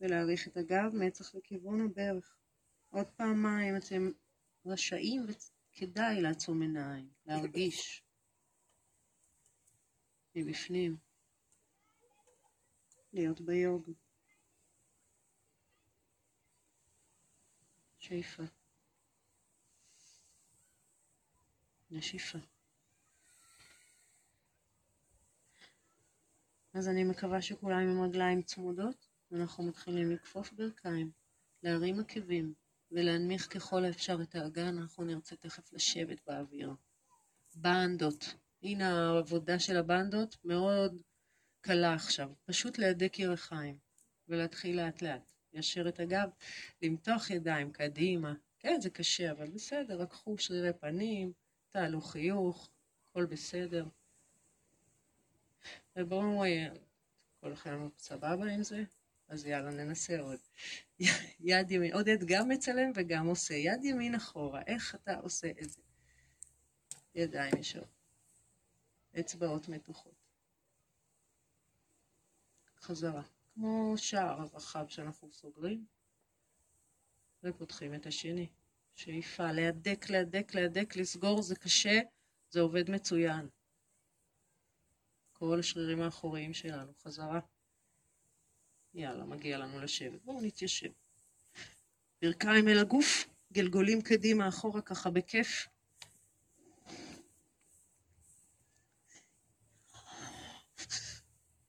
[0.00, 2.36] ולהאריך את הגב, מצח לכיוון הברך.
[2.90, 4.10] עוד פעמיים אתם
[4.66, 8.02] רשאים וכדאי לעצום עיניים, להרגיש
[10.36, 10.96] מבפנים,
[13.12, 13.92] להיות ביוגה.
[17.98, 18.42] שאיפה.
[21.90, 22.38] נשיפה.
[26.74, 29.08] אז אני מקווה שכולם עם רגליים צמודות.
[29.32, 31.10] אנחנו מתחילים לכפוף ברכיים,
[31.62, 32.54] להרים עקבים
[32.90, 36.74] ולהנמיך ככל האפשר את האגן, אנחנו נרצה תכף לשבת באוויר.
[37.54, 38.34] בנדות,
[38.66, 40.96] הנה העבודה של הבנדות מאוד
[41.60, 43.78] קלה עכשיו, פשוט להדק ירחיים
[44.28, 46.28] ולהתחיל לאט לאט, ליישר את הגב,
[46.82, 51.32] למתוח ידיים קדימה, כן זה קשה אבל בסדר, רק קחו שרירי פנים,
[51.70, 52.70] תעלו חיוך,
[53.10, 53.86] הכל בסדר.
[55.96, 56.68] ובואו, אה,
[57.40, 58.84] כל אחד סבבה עם זה?
[59.28, 60.38] אז יאללה, ננסה עוד.
[61.40, 63.54] יד ימין, עודד גם מצלם וגם עושה.
[63.54, 65.80] יד ימין אחורה, איך אתה עושה את זה?
[67.14, 67.95] ידיים ישרות.
[69.20, 70.26] אצבעות מתוחות.
[72.80, 73.22] חזרה.
[73.54, 75.86] כמו שער רחב שאנחנו סוגרים,
[77.42, 78.48] ופותחים את השני.
[78.94, 82.00] שאיפה, להדק, להדק, להדק, לסגור זה קשה,
[82.50, 83.48] זה עובד מצוין.
[85.32, 87.40] כל השרירים האחוריים שלנו, חזרה.
[88.94, 90.22] יאללה, מגיע לנו לשבת.
[90.22, 90.90] בואו נתיישב.
[92.22, 95.68] ברכיים אל הגוף, גלגולים קדימה, אחורה ככה בכיף.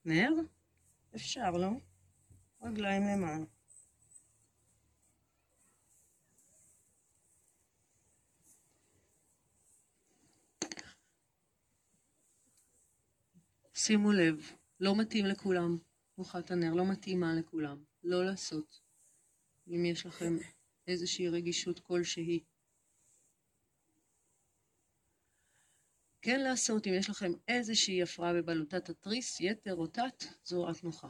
[0.08, 0.32] נר?
[1.16, 1.70] אפשר, לא?
[2.62, 3.46] רגליים למעלה.
[13.74, 15.78] שימו לב, לא מתאים לכולם.
[16.20, 18.82] ארוחת הנר לא מתאימה לכולם, לא לעשות,
[19.68, 20.38] אם יש לכם
[20.88, 22.44] איזושהי רגישות כלשהי.
[26.28, 31.08] כן לעשות אם יש לכם איזושהי הפרעה בבלוטת התריס, יתר או תת, זו רק נוחה.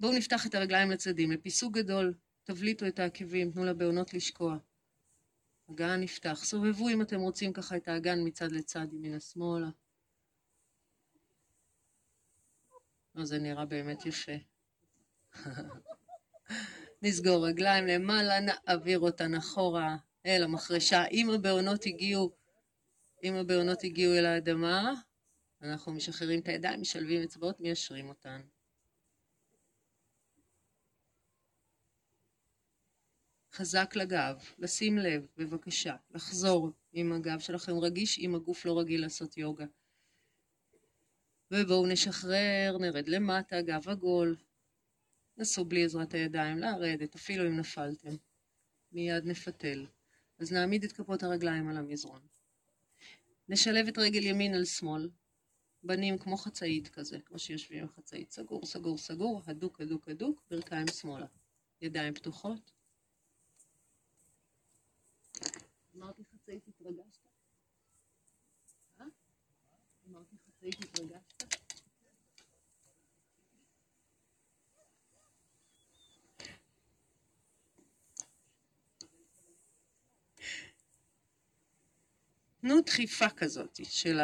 [0.00, 4.56] בואו נפתח את הרגליים לצדים, לפיסוק גדול, תבליטו את העקבים, תנו לבעונות לשקוע.
[5.70, 6.44] אגן נפתח.
[6.44, 9.68] סובבו אם אתם רוצים ככה את האגן מצד לצד, ימינה שמאלה.
[13.14, 14.57] לא, זה נראה באמת יפה.
[17.02, 21.04] נסגור רגליים למעלה, נעביר אותן אחורה אל המחרשה.
[21.06, 22.30] אם הבעונות הגיעו,
[23.24, 24.92] אם הבעונות הגיעו אל האדמה,
[25.62, 28.40] אנחנו משחררים את הידיים, משלבים אצבעות, מיישרים אותן.
[33.52, 39.36] חזק לגב, לשים לב, בבקשה, לחזור אם הגב שלכם רגיש, אם הגוף לא רגיל לעשות
[39.36, 39.66] יוגה.
[41.50, 44.36] ובואו נשחרר, נרד למטה, גב עגול.
[45.38, 48.16] נסו בלי עזרת הידיים לרדת, אפילו אם נפלתם.
[48.92, 49.86] מיד נפתל.
[50.38, 52.20] אז נעמיד את כפות הרגליים על המזרון.
[53.48, 55.10] נשלב את רגל ימין על שמאל,
[55.82, 60.86] בנים כמו חצאית כזה, כמו שיושבים עם חצאית, סגור, סגור, סגור, הדוק, הדוק, הדוק, ברכיים
[60.86, 61.26] שמאלה.
[61.82, 62.72] ידיים פתוחות.
[65.96, 67.28] אמרתי חצאית התרגשת?
[69.00, 69.04] אה?
[70.08, 71.37] אמרתי חצאית התרגשת?
[82.60, 84.18] תנו דחיפה כזאת של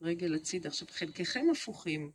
[0.00, 0.68] הרגל הצידה.
[0.68, 2.12] עכשיו, חלקכם הפוכים.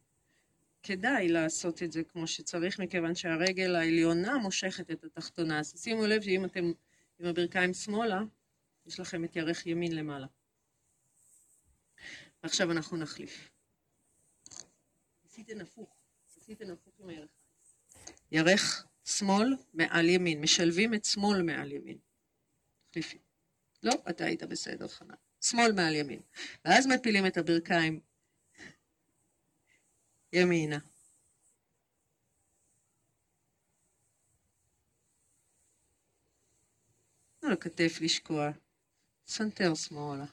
[0.84, 5.60] כדאי לעשות את זה כמו שצריך, מכיוון שהרגל העליונה מושכת את התחתונה.
[5.60, 6.72] אז שימו לב שאם אתם
[7.20, 8.22] עם הברכיים שמאלה,
[8.86, 10.28] יש לכם את ירך ימין למעלה.
[12.44, 13.50] ועכשיו אנחנו נחליף.
[15.26, 15.96] עשיתן הפוך,
[16.38, 17.32] עשיתן הפוך עם הירך.
[18.32, 21.98] ירך שמאל מעל ימין, משלבים את שמאל מעל ימין.
[22.94, 23.18] תחליפי.
[23.84, 25.16] לא, אתה היית בסדר, חנן.
[25.42, 26.22] שמאל מעל ימין.
[26.66, 28.00] ואז מפילים את הברכיים
[30.34, 30.80] ימינה.
[37.40, 38.52] תנו לכתף לשקוע.
[39.28, 40.26] סנטר שמאלה.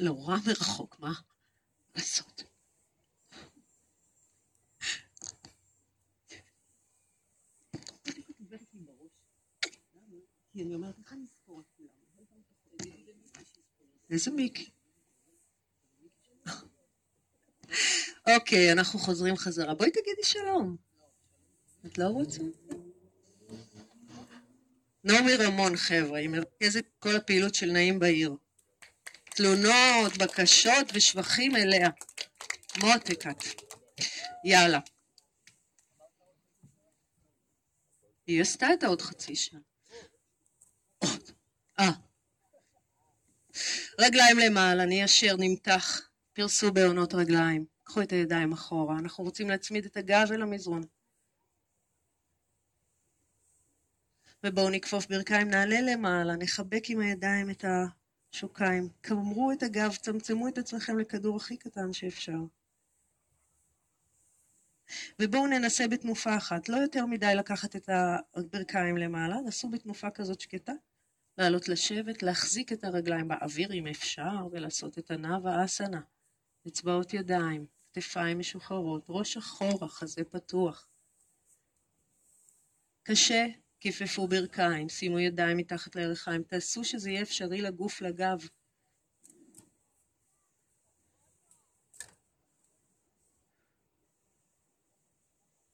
[0.00, 1.12] נורא מרחוק, מה
[1.96, 2.42] לעשות?
[14.10, 14.70] איזה מיקי?
[18.36, 19.74] אוקיי, אנחנו חוזרים חזרה.
[19.74, 20.76] בואי תגידי שלום.
[21.86, 22.40] את לא רוצה?
[25.04, 28.36] נעמי רמון, חבר'ה, היא מרכזת כל הפעילות של נעים בעיר.
[29.36, 31.88] תלונות, בקשות ושבחים אליה.
[32.80, 33.44] מותק את.
[34.44, 34.78] יאללה.
[38.26, 39.60] היא עשתה את העוד חצי שעה.
[40.98, 41.30] עוד.
[41.78, 41.90] אה.
[43.98, 46.08] רגליים למעלה, אני אשר נמתח.
[46.32, 47.64] פרסו בעונות רגליים.
[47.84, 48.98] קחו את הידיים אחורה.
[48.98, 50.82] אנחנו רוצים להצמיד את הגב אל המזרון.
[54.46, 57.84] ובואו נכפוף ברכיים, נעלה למעלה, נחבק עם הידיים את ה...
[58.32, 58.88] שוקיים.
[59.00, 62.38] קמרו את הגב, צמצמו את עצמכם לכדור הכי קטן שאפשר.
[65.18, 67.88] ובואו ננסה בתנופה אחת, לא יותר מדי לקחת את
[68.34, 70.72] הברכיים למעלה, נסו בתנופה כזאת שקטה,
[71.38, 76.00] לעלות לשבת, להחזיק את הרגליים באוויר אם אפשר, ולעשות את הנאווה אסנה.
[76.68, 80.86] אצבעות ידיים, כתפיים משוחררות, ראש אחורה, חזה פתוח.
[83.02, 83.46] קשה,
[83.82, 88.48] כיפפו ברכיים, שימו ידיים מתחת לירכיים, תעשו שזה יהיה אפשרי לגוף לגב.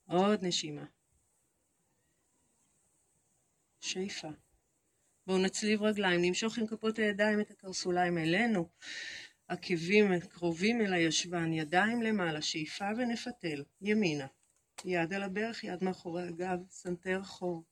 [0.07, 0.85] עוד נשימה.
[3.79, 4.27] שאיפה.
[5.27, 8.69] בואו נצליב רגליים, נמשוך עם כפות הידיים את הקרסוליים אלינו.
[9.47, 14.27] עקבים קרובים אל הישבן, ידיים למעלה, שאיפה ונפתל, ימינה.
[14.85, 17.63] יד על הברך, יד מאחורי הגב, סנטר אחורה.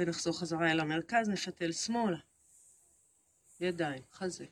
[0.00, 2.16] ונחזור חזרה אל המרכז, נפתל שמאלה.
[3.60, 4.44] ידיים, חזה.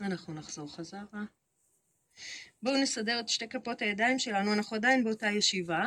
[0.00, 1.24] אנחנו נחזור חזרה.
[2.62, 5.86] בואו נסדר את שתי כפות הידיים שלנו, אנחנו עדיין באותה ישיבה,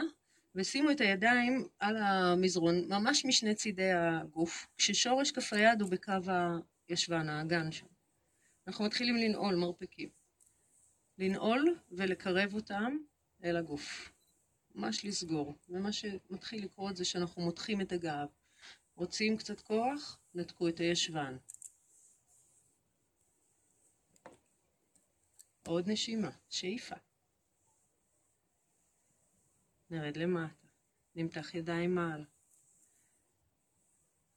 [0.56, 6.14] ושימו את הידיים על המזרון, ממש משני צידי הגוף, כששורש כף היד הוא בקו
[6.88, 7.91] הישבן, האגן שם.
[8.72, 10.10] אנחנו מתחילים לנעול מרפקים.
[11.18, 12.98] לנעול ולקרב אותם
[13.44, 14.12] אל הגוף.
[14.76, 15.56] ממש לסגור.
[15.70, 18.28] ומה שמתחיל לקרות זה שאנחנו מותחים את הגב.
[18.96, 20.20] רוצים קצת כוח?
[20.34, 21.38] נתקו את הישבן.
[25.68, 26.96] עוד נשימה, שאיפה.
[29.90, 30.68] נרד למטה,
[31.16, 32.26] נמתח ידיים מעלה.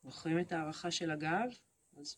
[0.02, 1.48] זוכרים את ההערכה של הגב?
[1.96, 2.16] אז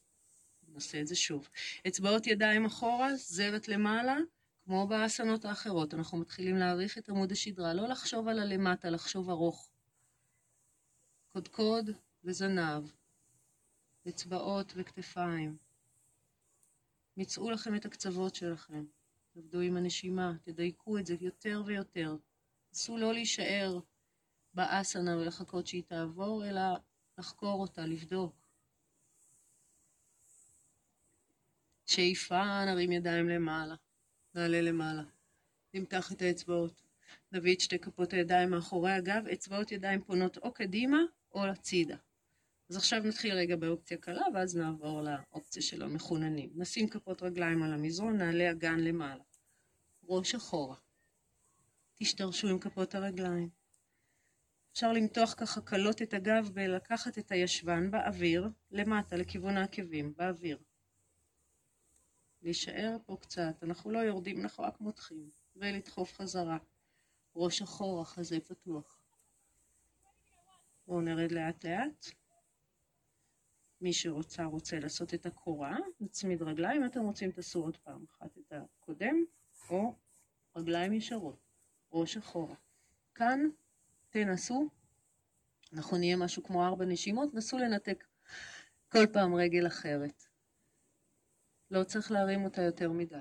[0.76, 1.48] נעשה את זה שוב.
[1.88, 4.16] אצבעות ידיים אחורה, זרת למעלה,
[4.64, 5.94] כמו באסנות האחרות.
[5.94, 9.70] אנחנו מתחילים להעריך את עמוד השדרה, לא לחשוב על הלמטה, לחשוב ארוך.
[11.32, 11.90] קודקוד
[12.24, 12.84] וזנב,
[14.08, 15.56] אצבעות וכתפיים.
[17.16, 18.84] מצאו לכם את הקצוות שלכם.
[19.34, 22.16] תעבדו עם הנשימה, תדייקו את זה יותר ויותר.
[22.72, 23.78] נסו לא להישאר
[24.54, 26.62] באסנה ולחכות שהיא תעבור, אלא
[27.18, 28.45] לחקור אותה, לבדוק.
[31.87, 33.74] שאיפה, נרים ידיים למעלה,
[34.34, 35.03] נעלה למעלה.
[35.74, 36.82] נמתח את האצבעות.
[37.32, 40.99] נביא את שתי כפות הידיים מאחורי הגב, אצבעות ידיים פונות או קדימה
[41.32, 41.97] או לצידה.
[42.70, 46.51] אז עכשיו נתחיל רגע באופציה קלה, ואז נעבור לאופציה של המחוננים.
[46.55, 49.22] נשים כפות רגליים על המזרון, נעלה אגן למעלה.
[50.09, 50.76] ראש אחורה.
[51.95, 53.49] תשתרשו עם כפות הרגליים.
[54.72, 60.59] אפשר למתוח ככה קלות את הגב ולקחת את הישבן באוויר, למטה, לכיוון העקבים, באוויר.
[62.47, 66.59] להישאר פה קצת, אנחנו לא יורדים, אנחנו רק מותחים, ולדחוף חזרה.
[67.36, 69.01] ראש אחורה, חזה פתוח.
[70.86, 72.07] בואו נרד לאט לאט.
[73.80, 78.53] מי שרוצה רוצה לעשות את הקורה, נצמיד רגליים, אתם רוצים תעשו עוד פעם אחת את
[78.53, 79.24] הקודם,
[79.70, 79.94] או
[80.57, 81.38] רגליים ישרות,
[81.92, 82.57] ראש אחורה.
[83.14, 83.40] כאן
[84.11, 84.68] תנסו,
[85.72, 88.05] אנחנו נהיה משהו כמו ארבע נשימות, נסו לנתק
[88.88, 90.25] כל פעם רגל אחרת.
[91.70, 93.16] לא צריך להרים אותה יותר מדי.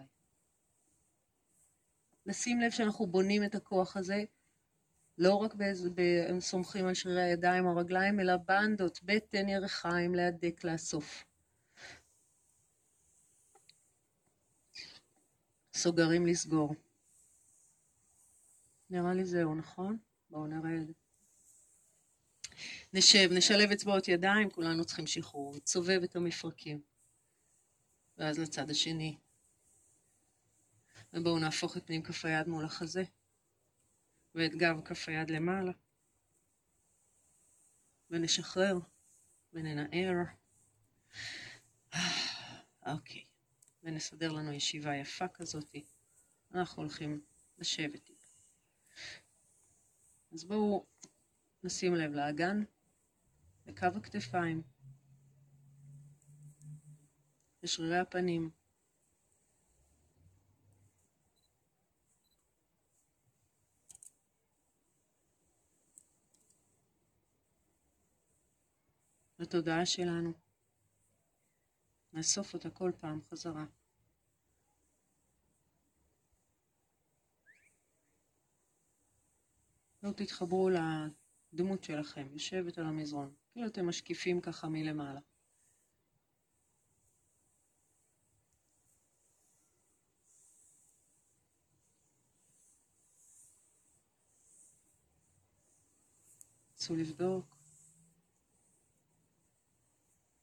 [2.25, 4.23] לשים לב שאנחנו בונים את הכוח הזה
[5.17, 5.53] לא רק
[6.29, 11.25] הם סומכים על שרירי הידיים או הרגליים, אלא בנדות, בטן, ירחיים, להדק, לאסוף.
[15.73, 16.75] סוגרים לסגור.
[18.89, 19.97] נראה לי זהו, נכון?
[20.29, 20.91] בואו נרד.
[22.93, 25.59] נשב, נשלב אצבעות ידיים, כולנו צריכים שחרור.
[25.59, 26.94] צובב את המפרקים.
[28.18, 29.18] ואז לצד השני.
[31.13, 33.03] ובואו נהפוך את פנים כף היד מול החזה.
[34.36, 35.72] ואת גב כף היד למעלה.
[38.09, 38.78] ונשחרר
[39.53, 40.16] וננער.
[42.86, 43.24] אוקיי,
[43.84, 45.76] ונסדר לנו ישיבה יפה כזאת.
[46.53, 47.22] אנחנו הולכים
[47.57, 48.09] לשבת.
[50.34, 50.86] אז בואו
[51.63, 52.63] נשים לב לאגן,
[53.66, 54.61] לקו הכתפיים,
[57.66, 58.49] לשרירי הפנים.
[69.39, 70.34] לתודעה שלנו.
[72.13, 73.66] נאסוף אותה כל פעם חזרה.
[80.03, 85.20] לא תתחברו לדמות שלכם, יושבת על המזרון, כאילו אתם משקיפים ככה מלמעלה.
[96.86, 97.57] נסו לבדוק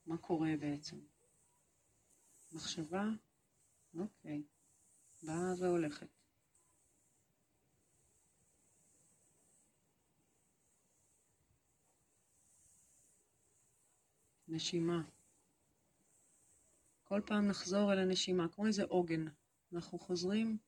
[0.06, 0.96] מה קורה בעצם?
[2.52, 3.04] מחשבה,
[3.98, 4.42] אוקיי,
[5.22, 6.08] באה והולכת.
[14.48, 15.02] נשימה.
[17.04, 19.24] כל פעם נחזור אל הנשימה, כמו איזה עוגן.
[19.72, 20.58] אנחנו חוזרים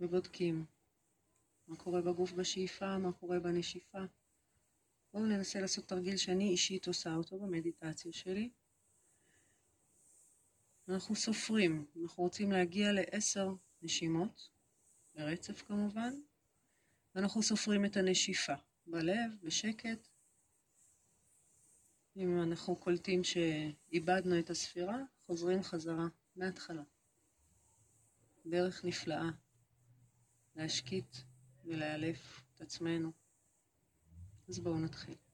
[0.00, 0.75] ובודקים
[1.66, 4.04] מה קורה בגוף בשאיפה, מה קורה בנשיפה.
[5.12, 8.50] בואו ננסה לעשות תרגיל שאני אישית עושה אותו במדיטציה שלי.
[10.88, 14.50] אנחנו סופרים, אנחנו רוצים להגיע לעשר נשימות,
[15.14, 16.20] ברצף כמובן,
[17.14, 18.54] ואנחנו סופרים את הנשיפה,
[18.86, 20.08] בלב, בשקט.
[22.16, 26.06] אם אנחנו קולטים שאיבדנו את הספירה, חוזרים חזרה
[26.36, 26.82] מההתחלה.
[28.46, 29.30] דרך נפלאה
[30.56, 31.16] להשקיט
[31.66, 33.12] ולאלף את עצמנו.
[34.48, 35.25] אז בואו נתחיל.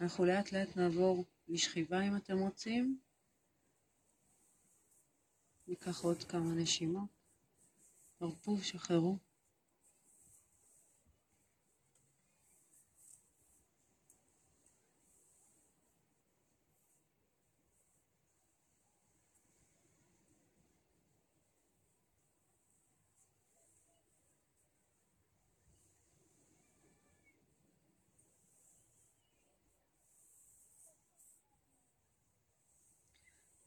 [0.00, 3.00] אנחנו לאט לאט נעבור לשכיבה אם אתם רוצים.
[5.66, 7.08] ניקח עוד כמה נשימות.
[8.18, 9.18] תרפו, שחררו.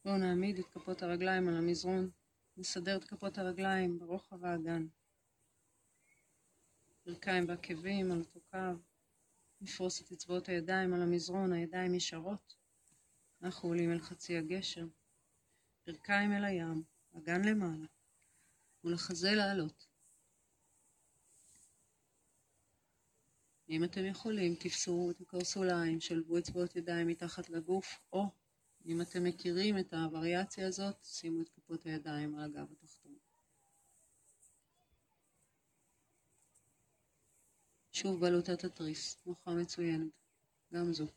[0.10, 2.10] בואו נעמיד את כפות הרגליים על המזרון,
[2.58, 4.88] נסדר את כפות הרגליים ברוחב האגן.
[7.06, 8.58] ברכיים בעקבים על אותו קו,
[9.62, 12.56] נפרוס את אצבעות הידיים על המזרון, הידיים ישרות.
[13.42, 14.86] אנחנו עולים אל חצי הגשר,
[15.88, 16.84] ברכיים אל הים,
[17.18, 17.86] אגן למעלה,
[18.84, 19.88] ולחזה לעלות.
[23.70, 28.39] אם אתם יכולים, תפסו את הקרסוליים, שלבו אצבעות ידיים מתחת לגוף, או
[28.86, 33.18] אם אתם מכירים את הווריאציה הזאת, שימו את כפות הידיים על הגב התחתון.
[37.92, 40.12] שוב בלוטת התריס, מוחה מצוינת,
[40.74, 41.08] גם זו.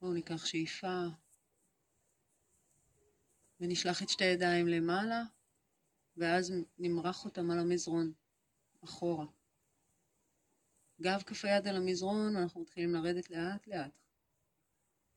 [0.00, 1.06] בואו ניקח שאיפה
[3.60, 5.22] ונשלח את שתי הידיים למעלה
[6.20, 8.12] ואז נמרח אותם על המזרון,
[8.84, 9.26] אחורה.
[11.00, 13.98] גב כף היד על המזרון, אנחנו מתחילים לרדת לאט לאט.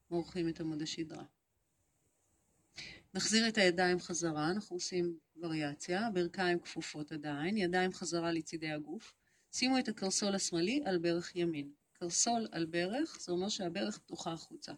[0.10, 1.24] מורחים את עמוד השדרה.
[3.14, 9.14] נחזיר את הידיים חזרה, אנחנו עושים וריאציה, ברכיים כפופות עדיין, ידיים חזרה לצידי הגוף.
[9.52, 11.74] שימו את הקרסול השמאלי על ברך ימין.
[11.94, 14.74] קרסול על ברך, זה אומר שהברך פתוחה החוצה.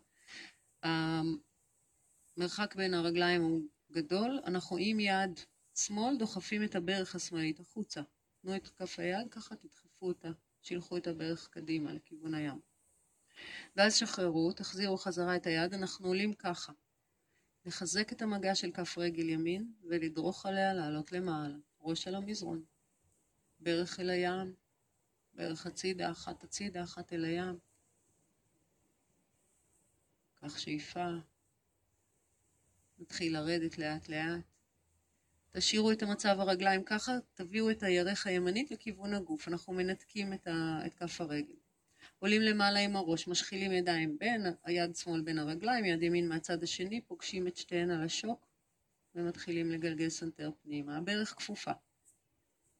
[0.83, 3.61] המרחק בין הרגליים הוא
[3.91, 5.39] גדול, אנחנו עם יד
[5.75, 8.01] שמאל דוחפים את הברך השמאלית החוצה.
[8.41, 12.59] תנו את כף היד, ככה תדחפו אותה, שילחו את הברך קדימה לכיוון הים.
[13.75, 16.73] ואז שחררו, תחזירו חזרה את היד, אנחנו עולים ככה.
[17.65, 22.63] לחזק את המגע של כף רגל ימין ולדרוך עליה לעלות למעלה, ראש על המזרון.
[23.59, 24.53] ברך אל הים,
[25.33, 27.59] ברך הצידה, אחת הצידה, אחת אל הים.
[30.35, 31.07] קח שאיפה,
[32.99, 34.54] נתחיל לרדת לאט לאט.
[35.57, 39.47] תשאירו את המצב הרגליים ככה, תביאו את הירך הימנית לכיוון הגוף.
[39.47, 41.55] אנחנו מנתקים את, ה, את כף הרגל.
[42.19, 47.01] עולים למעלה עם הראש, משחילים ידיים בין, היד שמאל בין הרגליים, יד ימין מהצד השני,
[47.01, 48.47] פוגשים את שתיהן על השוק
[49.15, 50.97] ומתחילים לגלגל סנטר פנימה.
[50.97, 51.71] הברך כפופה.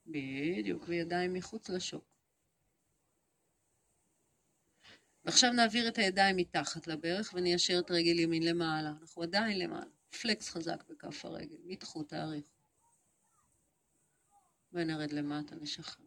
[0.07, 2.05] בדיוק, וידיים מחוץ לשוק.
[5.26, 8.93] ועכשיו נעביר את הידיים מתחת לברך וניישר את רגל ימין למעלה.
[9.01, 9.91] אנחנו עדיין למעלה.
[10.21, 11.57] פלקס חזק בכף הרגל.
[11.65, 12.55] מתחו, תאריכו.
[14.76, 16.05] ונרד למטה, נשחרר.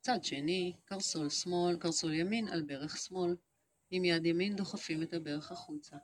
[0.00, 3.36] צד שני, קרסול שמאל, קרסול ימין על ברך שמאל.
[3.94, 5.96] עם יד ימין דוחפים את הברך החוצה.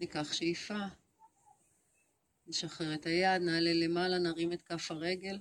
[0.00, 0.78] ניקח שאיפה,
[2.46, 5.40] נשחרר את היד, נעלה למעלה, נרים את כף הרגל.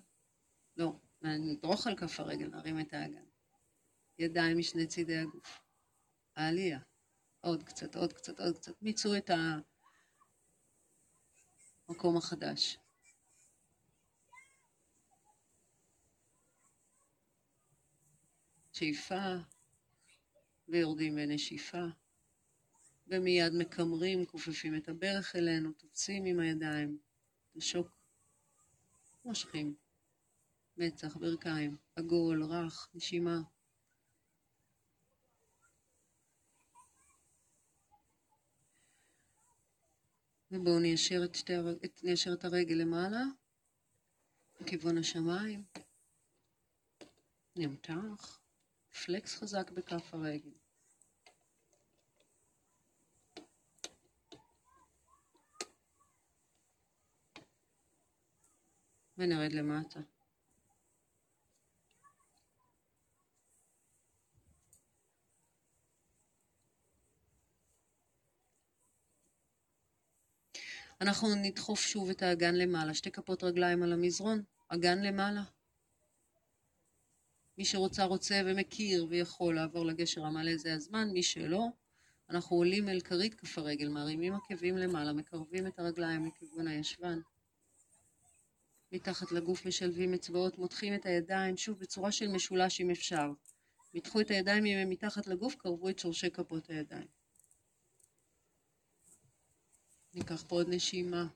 [0.77, 3.25] לא, נדרוך על כף הרגל, נרים את האגן.
[4.19, 5.61] ידיים משני צידי הגוף.
[6.35, 6.79] העלייה.
[7.41, 8.81] עוד קצת, עוד קצת, עוד קצת.
[8.81, 9.29] מיצו את
[11.89, 12.77] המקום החדש.
[18.73, 19.35] שאיפה,
[20.67, 21.85] ויורדים בנשיפה,
[23.07, 26.97] ומיד מקמרים, כופפים את הברך אלינו, תופסים עם הידיים,
[27.55, 27.87] לשוק,
[29.25, 29.75] מושכים,
[30.77, 33.41] מצח, ברכיים, עגול, רך, נשימה.
[40.51, 41.53] ובואו ניישר את, שתי,
[41.85, 43.23] את, ניישר את הרגל למעלה,
[44.61, 45.63] לכיוון השמיים.
[47.55, 48.39] נמתח,
[49.05, 50.51] פלקס חזק בכף הרגל.
[59.17, 59.99] ונרד למטה.
[71.01, 75.43] אנחנו נדחוף שוב את האגן למעלה, שתי כפות רגליים על המזרון, אגן למעלה.
[77.57, 81.67] מי שרוצה רוצה ומכיר ויכול לעבור לגשר המלא זה הזמן, מי שלא,
[82.29, 87.19] אנחנו עולים אל כרית כף הרגל, מרימים עקבים למעלה, מקרבים את הרגליים לכיוון הישבן.
[88.91, 93.31] מתחת לגוף משלבים אצבעות, מותחים את הידיים, שוב בצורה של משולש אם אפשר.
[93.93, 97.16] מתחו את הידיים אם הם מתחת לגוף, קרבו את שורשי כפות הידיים.
[100.17, 101.27] ניקח פה עוד נשימה.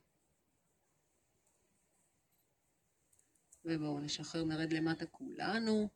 [3.65, 5.89] ובואו נשחרר, נרד למטה כולנו.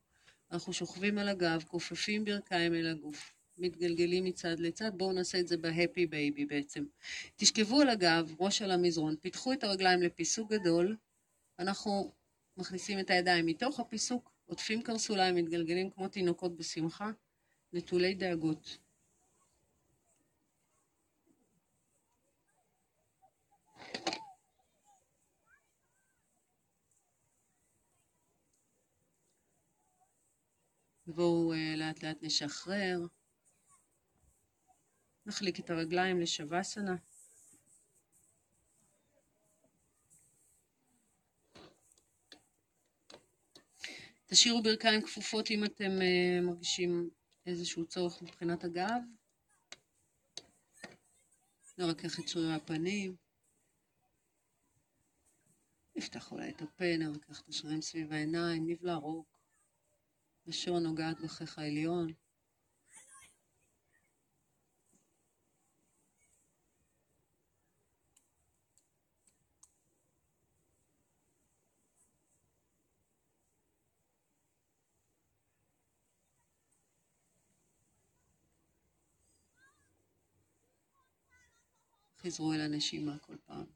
[0.51, 4.91] אנחנו שוכבים על הגב, כופפים ברכיים אל הגוף, מתגלגלים מצד לצד.
[4.97, 6.85] בואו נעשה את זה ב happy baby בעצם.
[7.35, 10.97] תשכבו על הגב, ראש על המזרון, פתחו את הרגליים לפיסוק גדול.
[11.59, 12.11] אנחנו
[12.57, 17.11] מכניסים את הידיים מתוך הפיסוק, עוטפים קרסוליים, מתגלגלים כמו תינוקות בשמחה,
[17.73, 18.77] נטולי דאגות.
[31.07, 32.99] בואו uh, לאט לאט נשחרר.
[35.25, 36.95] נחליק את הרגליים לשווסנה.
[44.25, 47.09] תשאירו ברכיים כפופות אם אתם uh, מרגישים
[47.45, 49.01] איזשהו צורך מבחינת הגב.
[51.77, 53.15] נרכך את שרירי הפנים.
[55.95, 59.34] נפתח אולי את הפה, נרכך את השרירים סביב העיניים, נבלע רוק.
[60.47, 62.13] לשון נוגעת בכך העליון.
[82.21, 83.74] חזרו אל הנשימה כל פעם.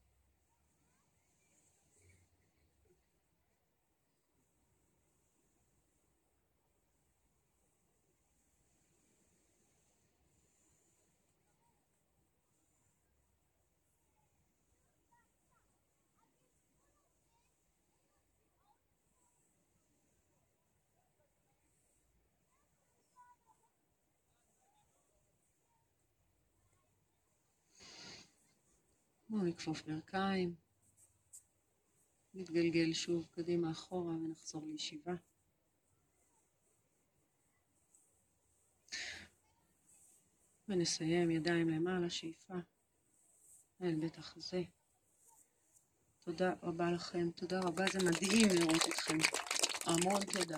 [29.30, 30.56] בואו נכפוף ברכיים,
[32.34, 35.14] נתגלגל שוב קדימה אחורה ונחזור לישיבה.
[40.68, 42.54] ונסיים ידיים למעלה, שאיפה
[43.82, 44.64] אל בית החזה.
[46.20, 49.18] תודה רבה לכם, תודה רבה, זה מדהים לראות אתכם.
[49.86, 50.58] המון תודה.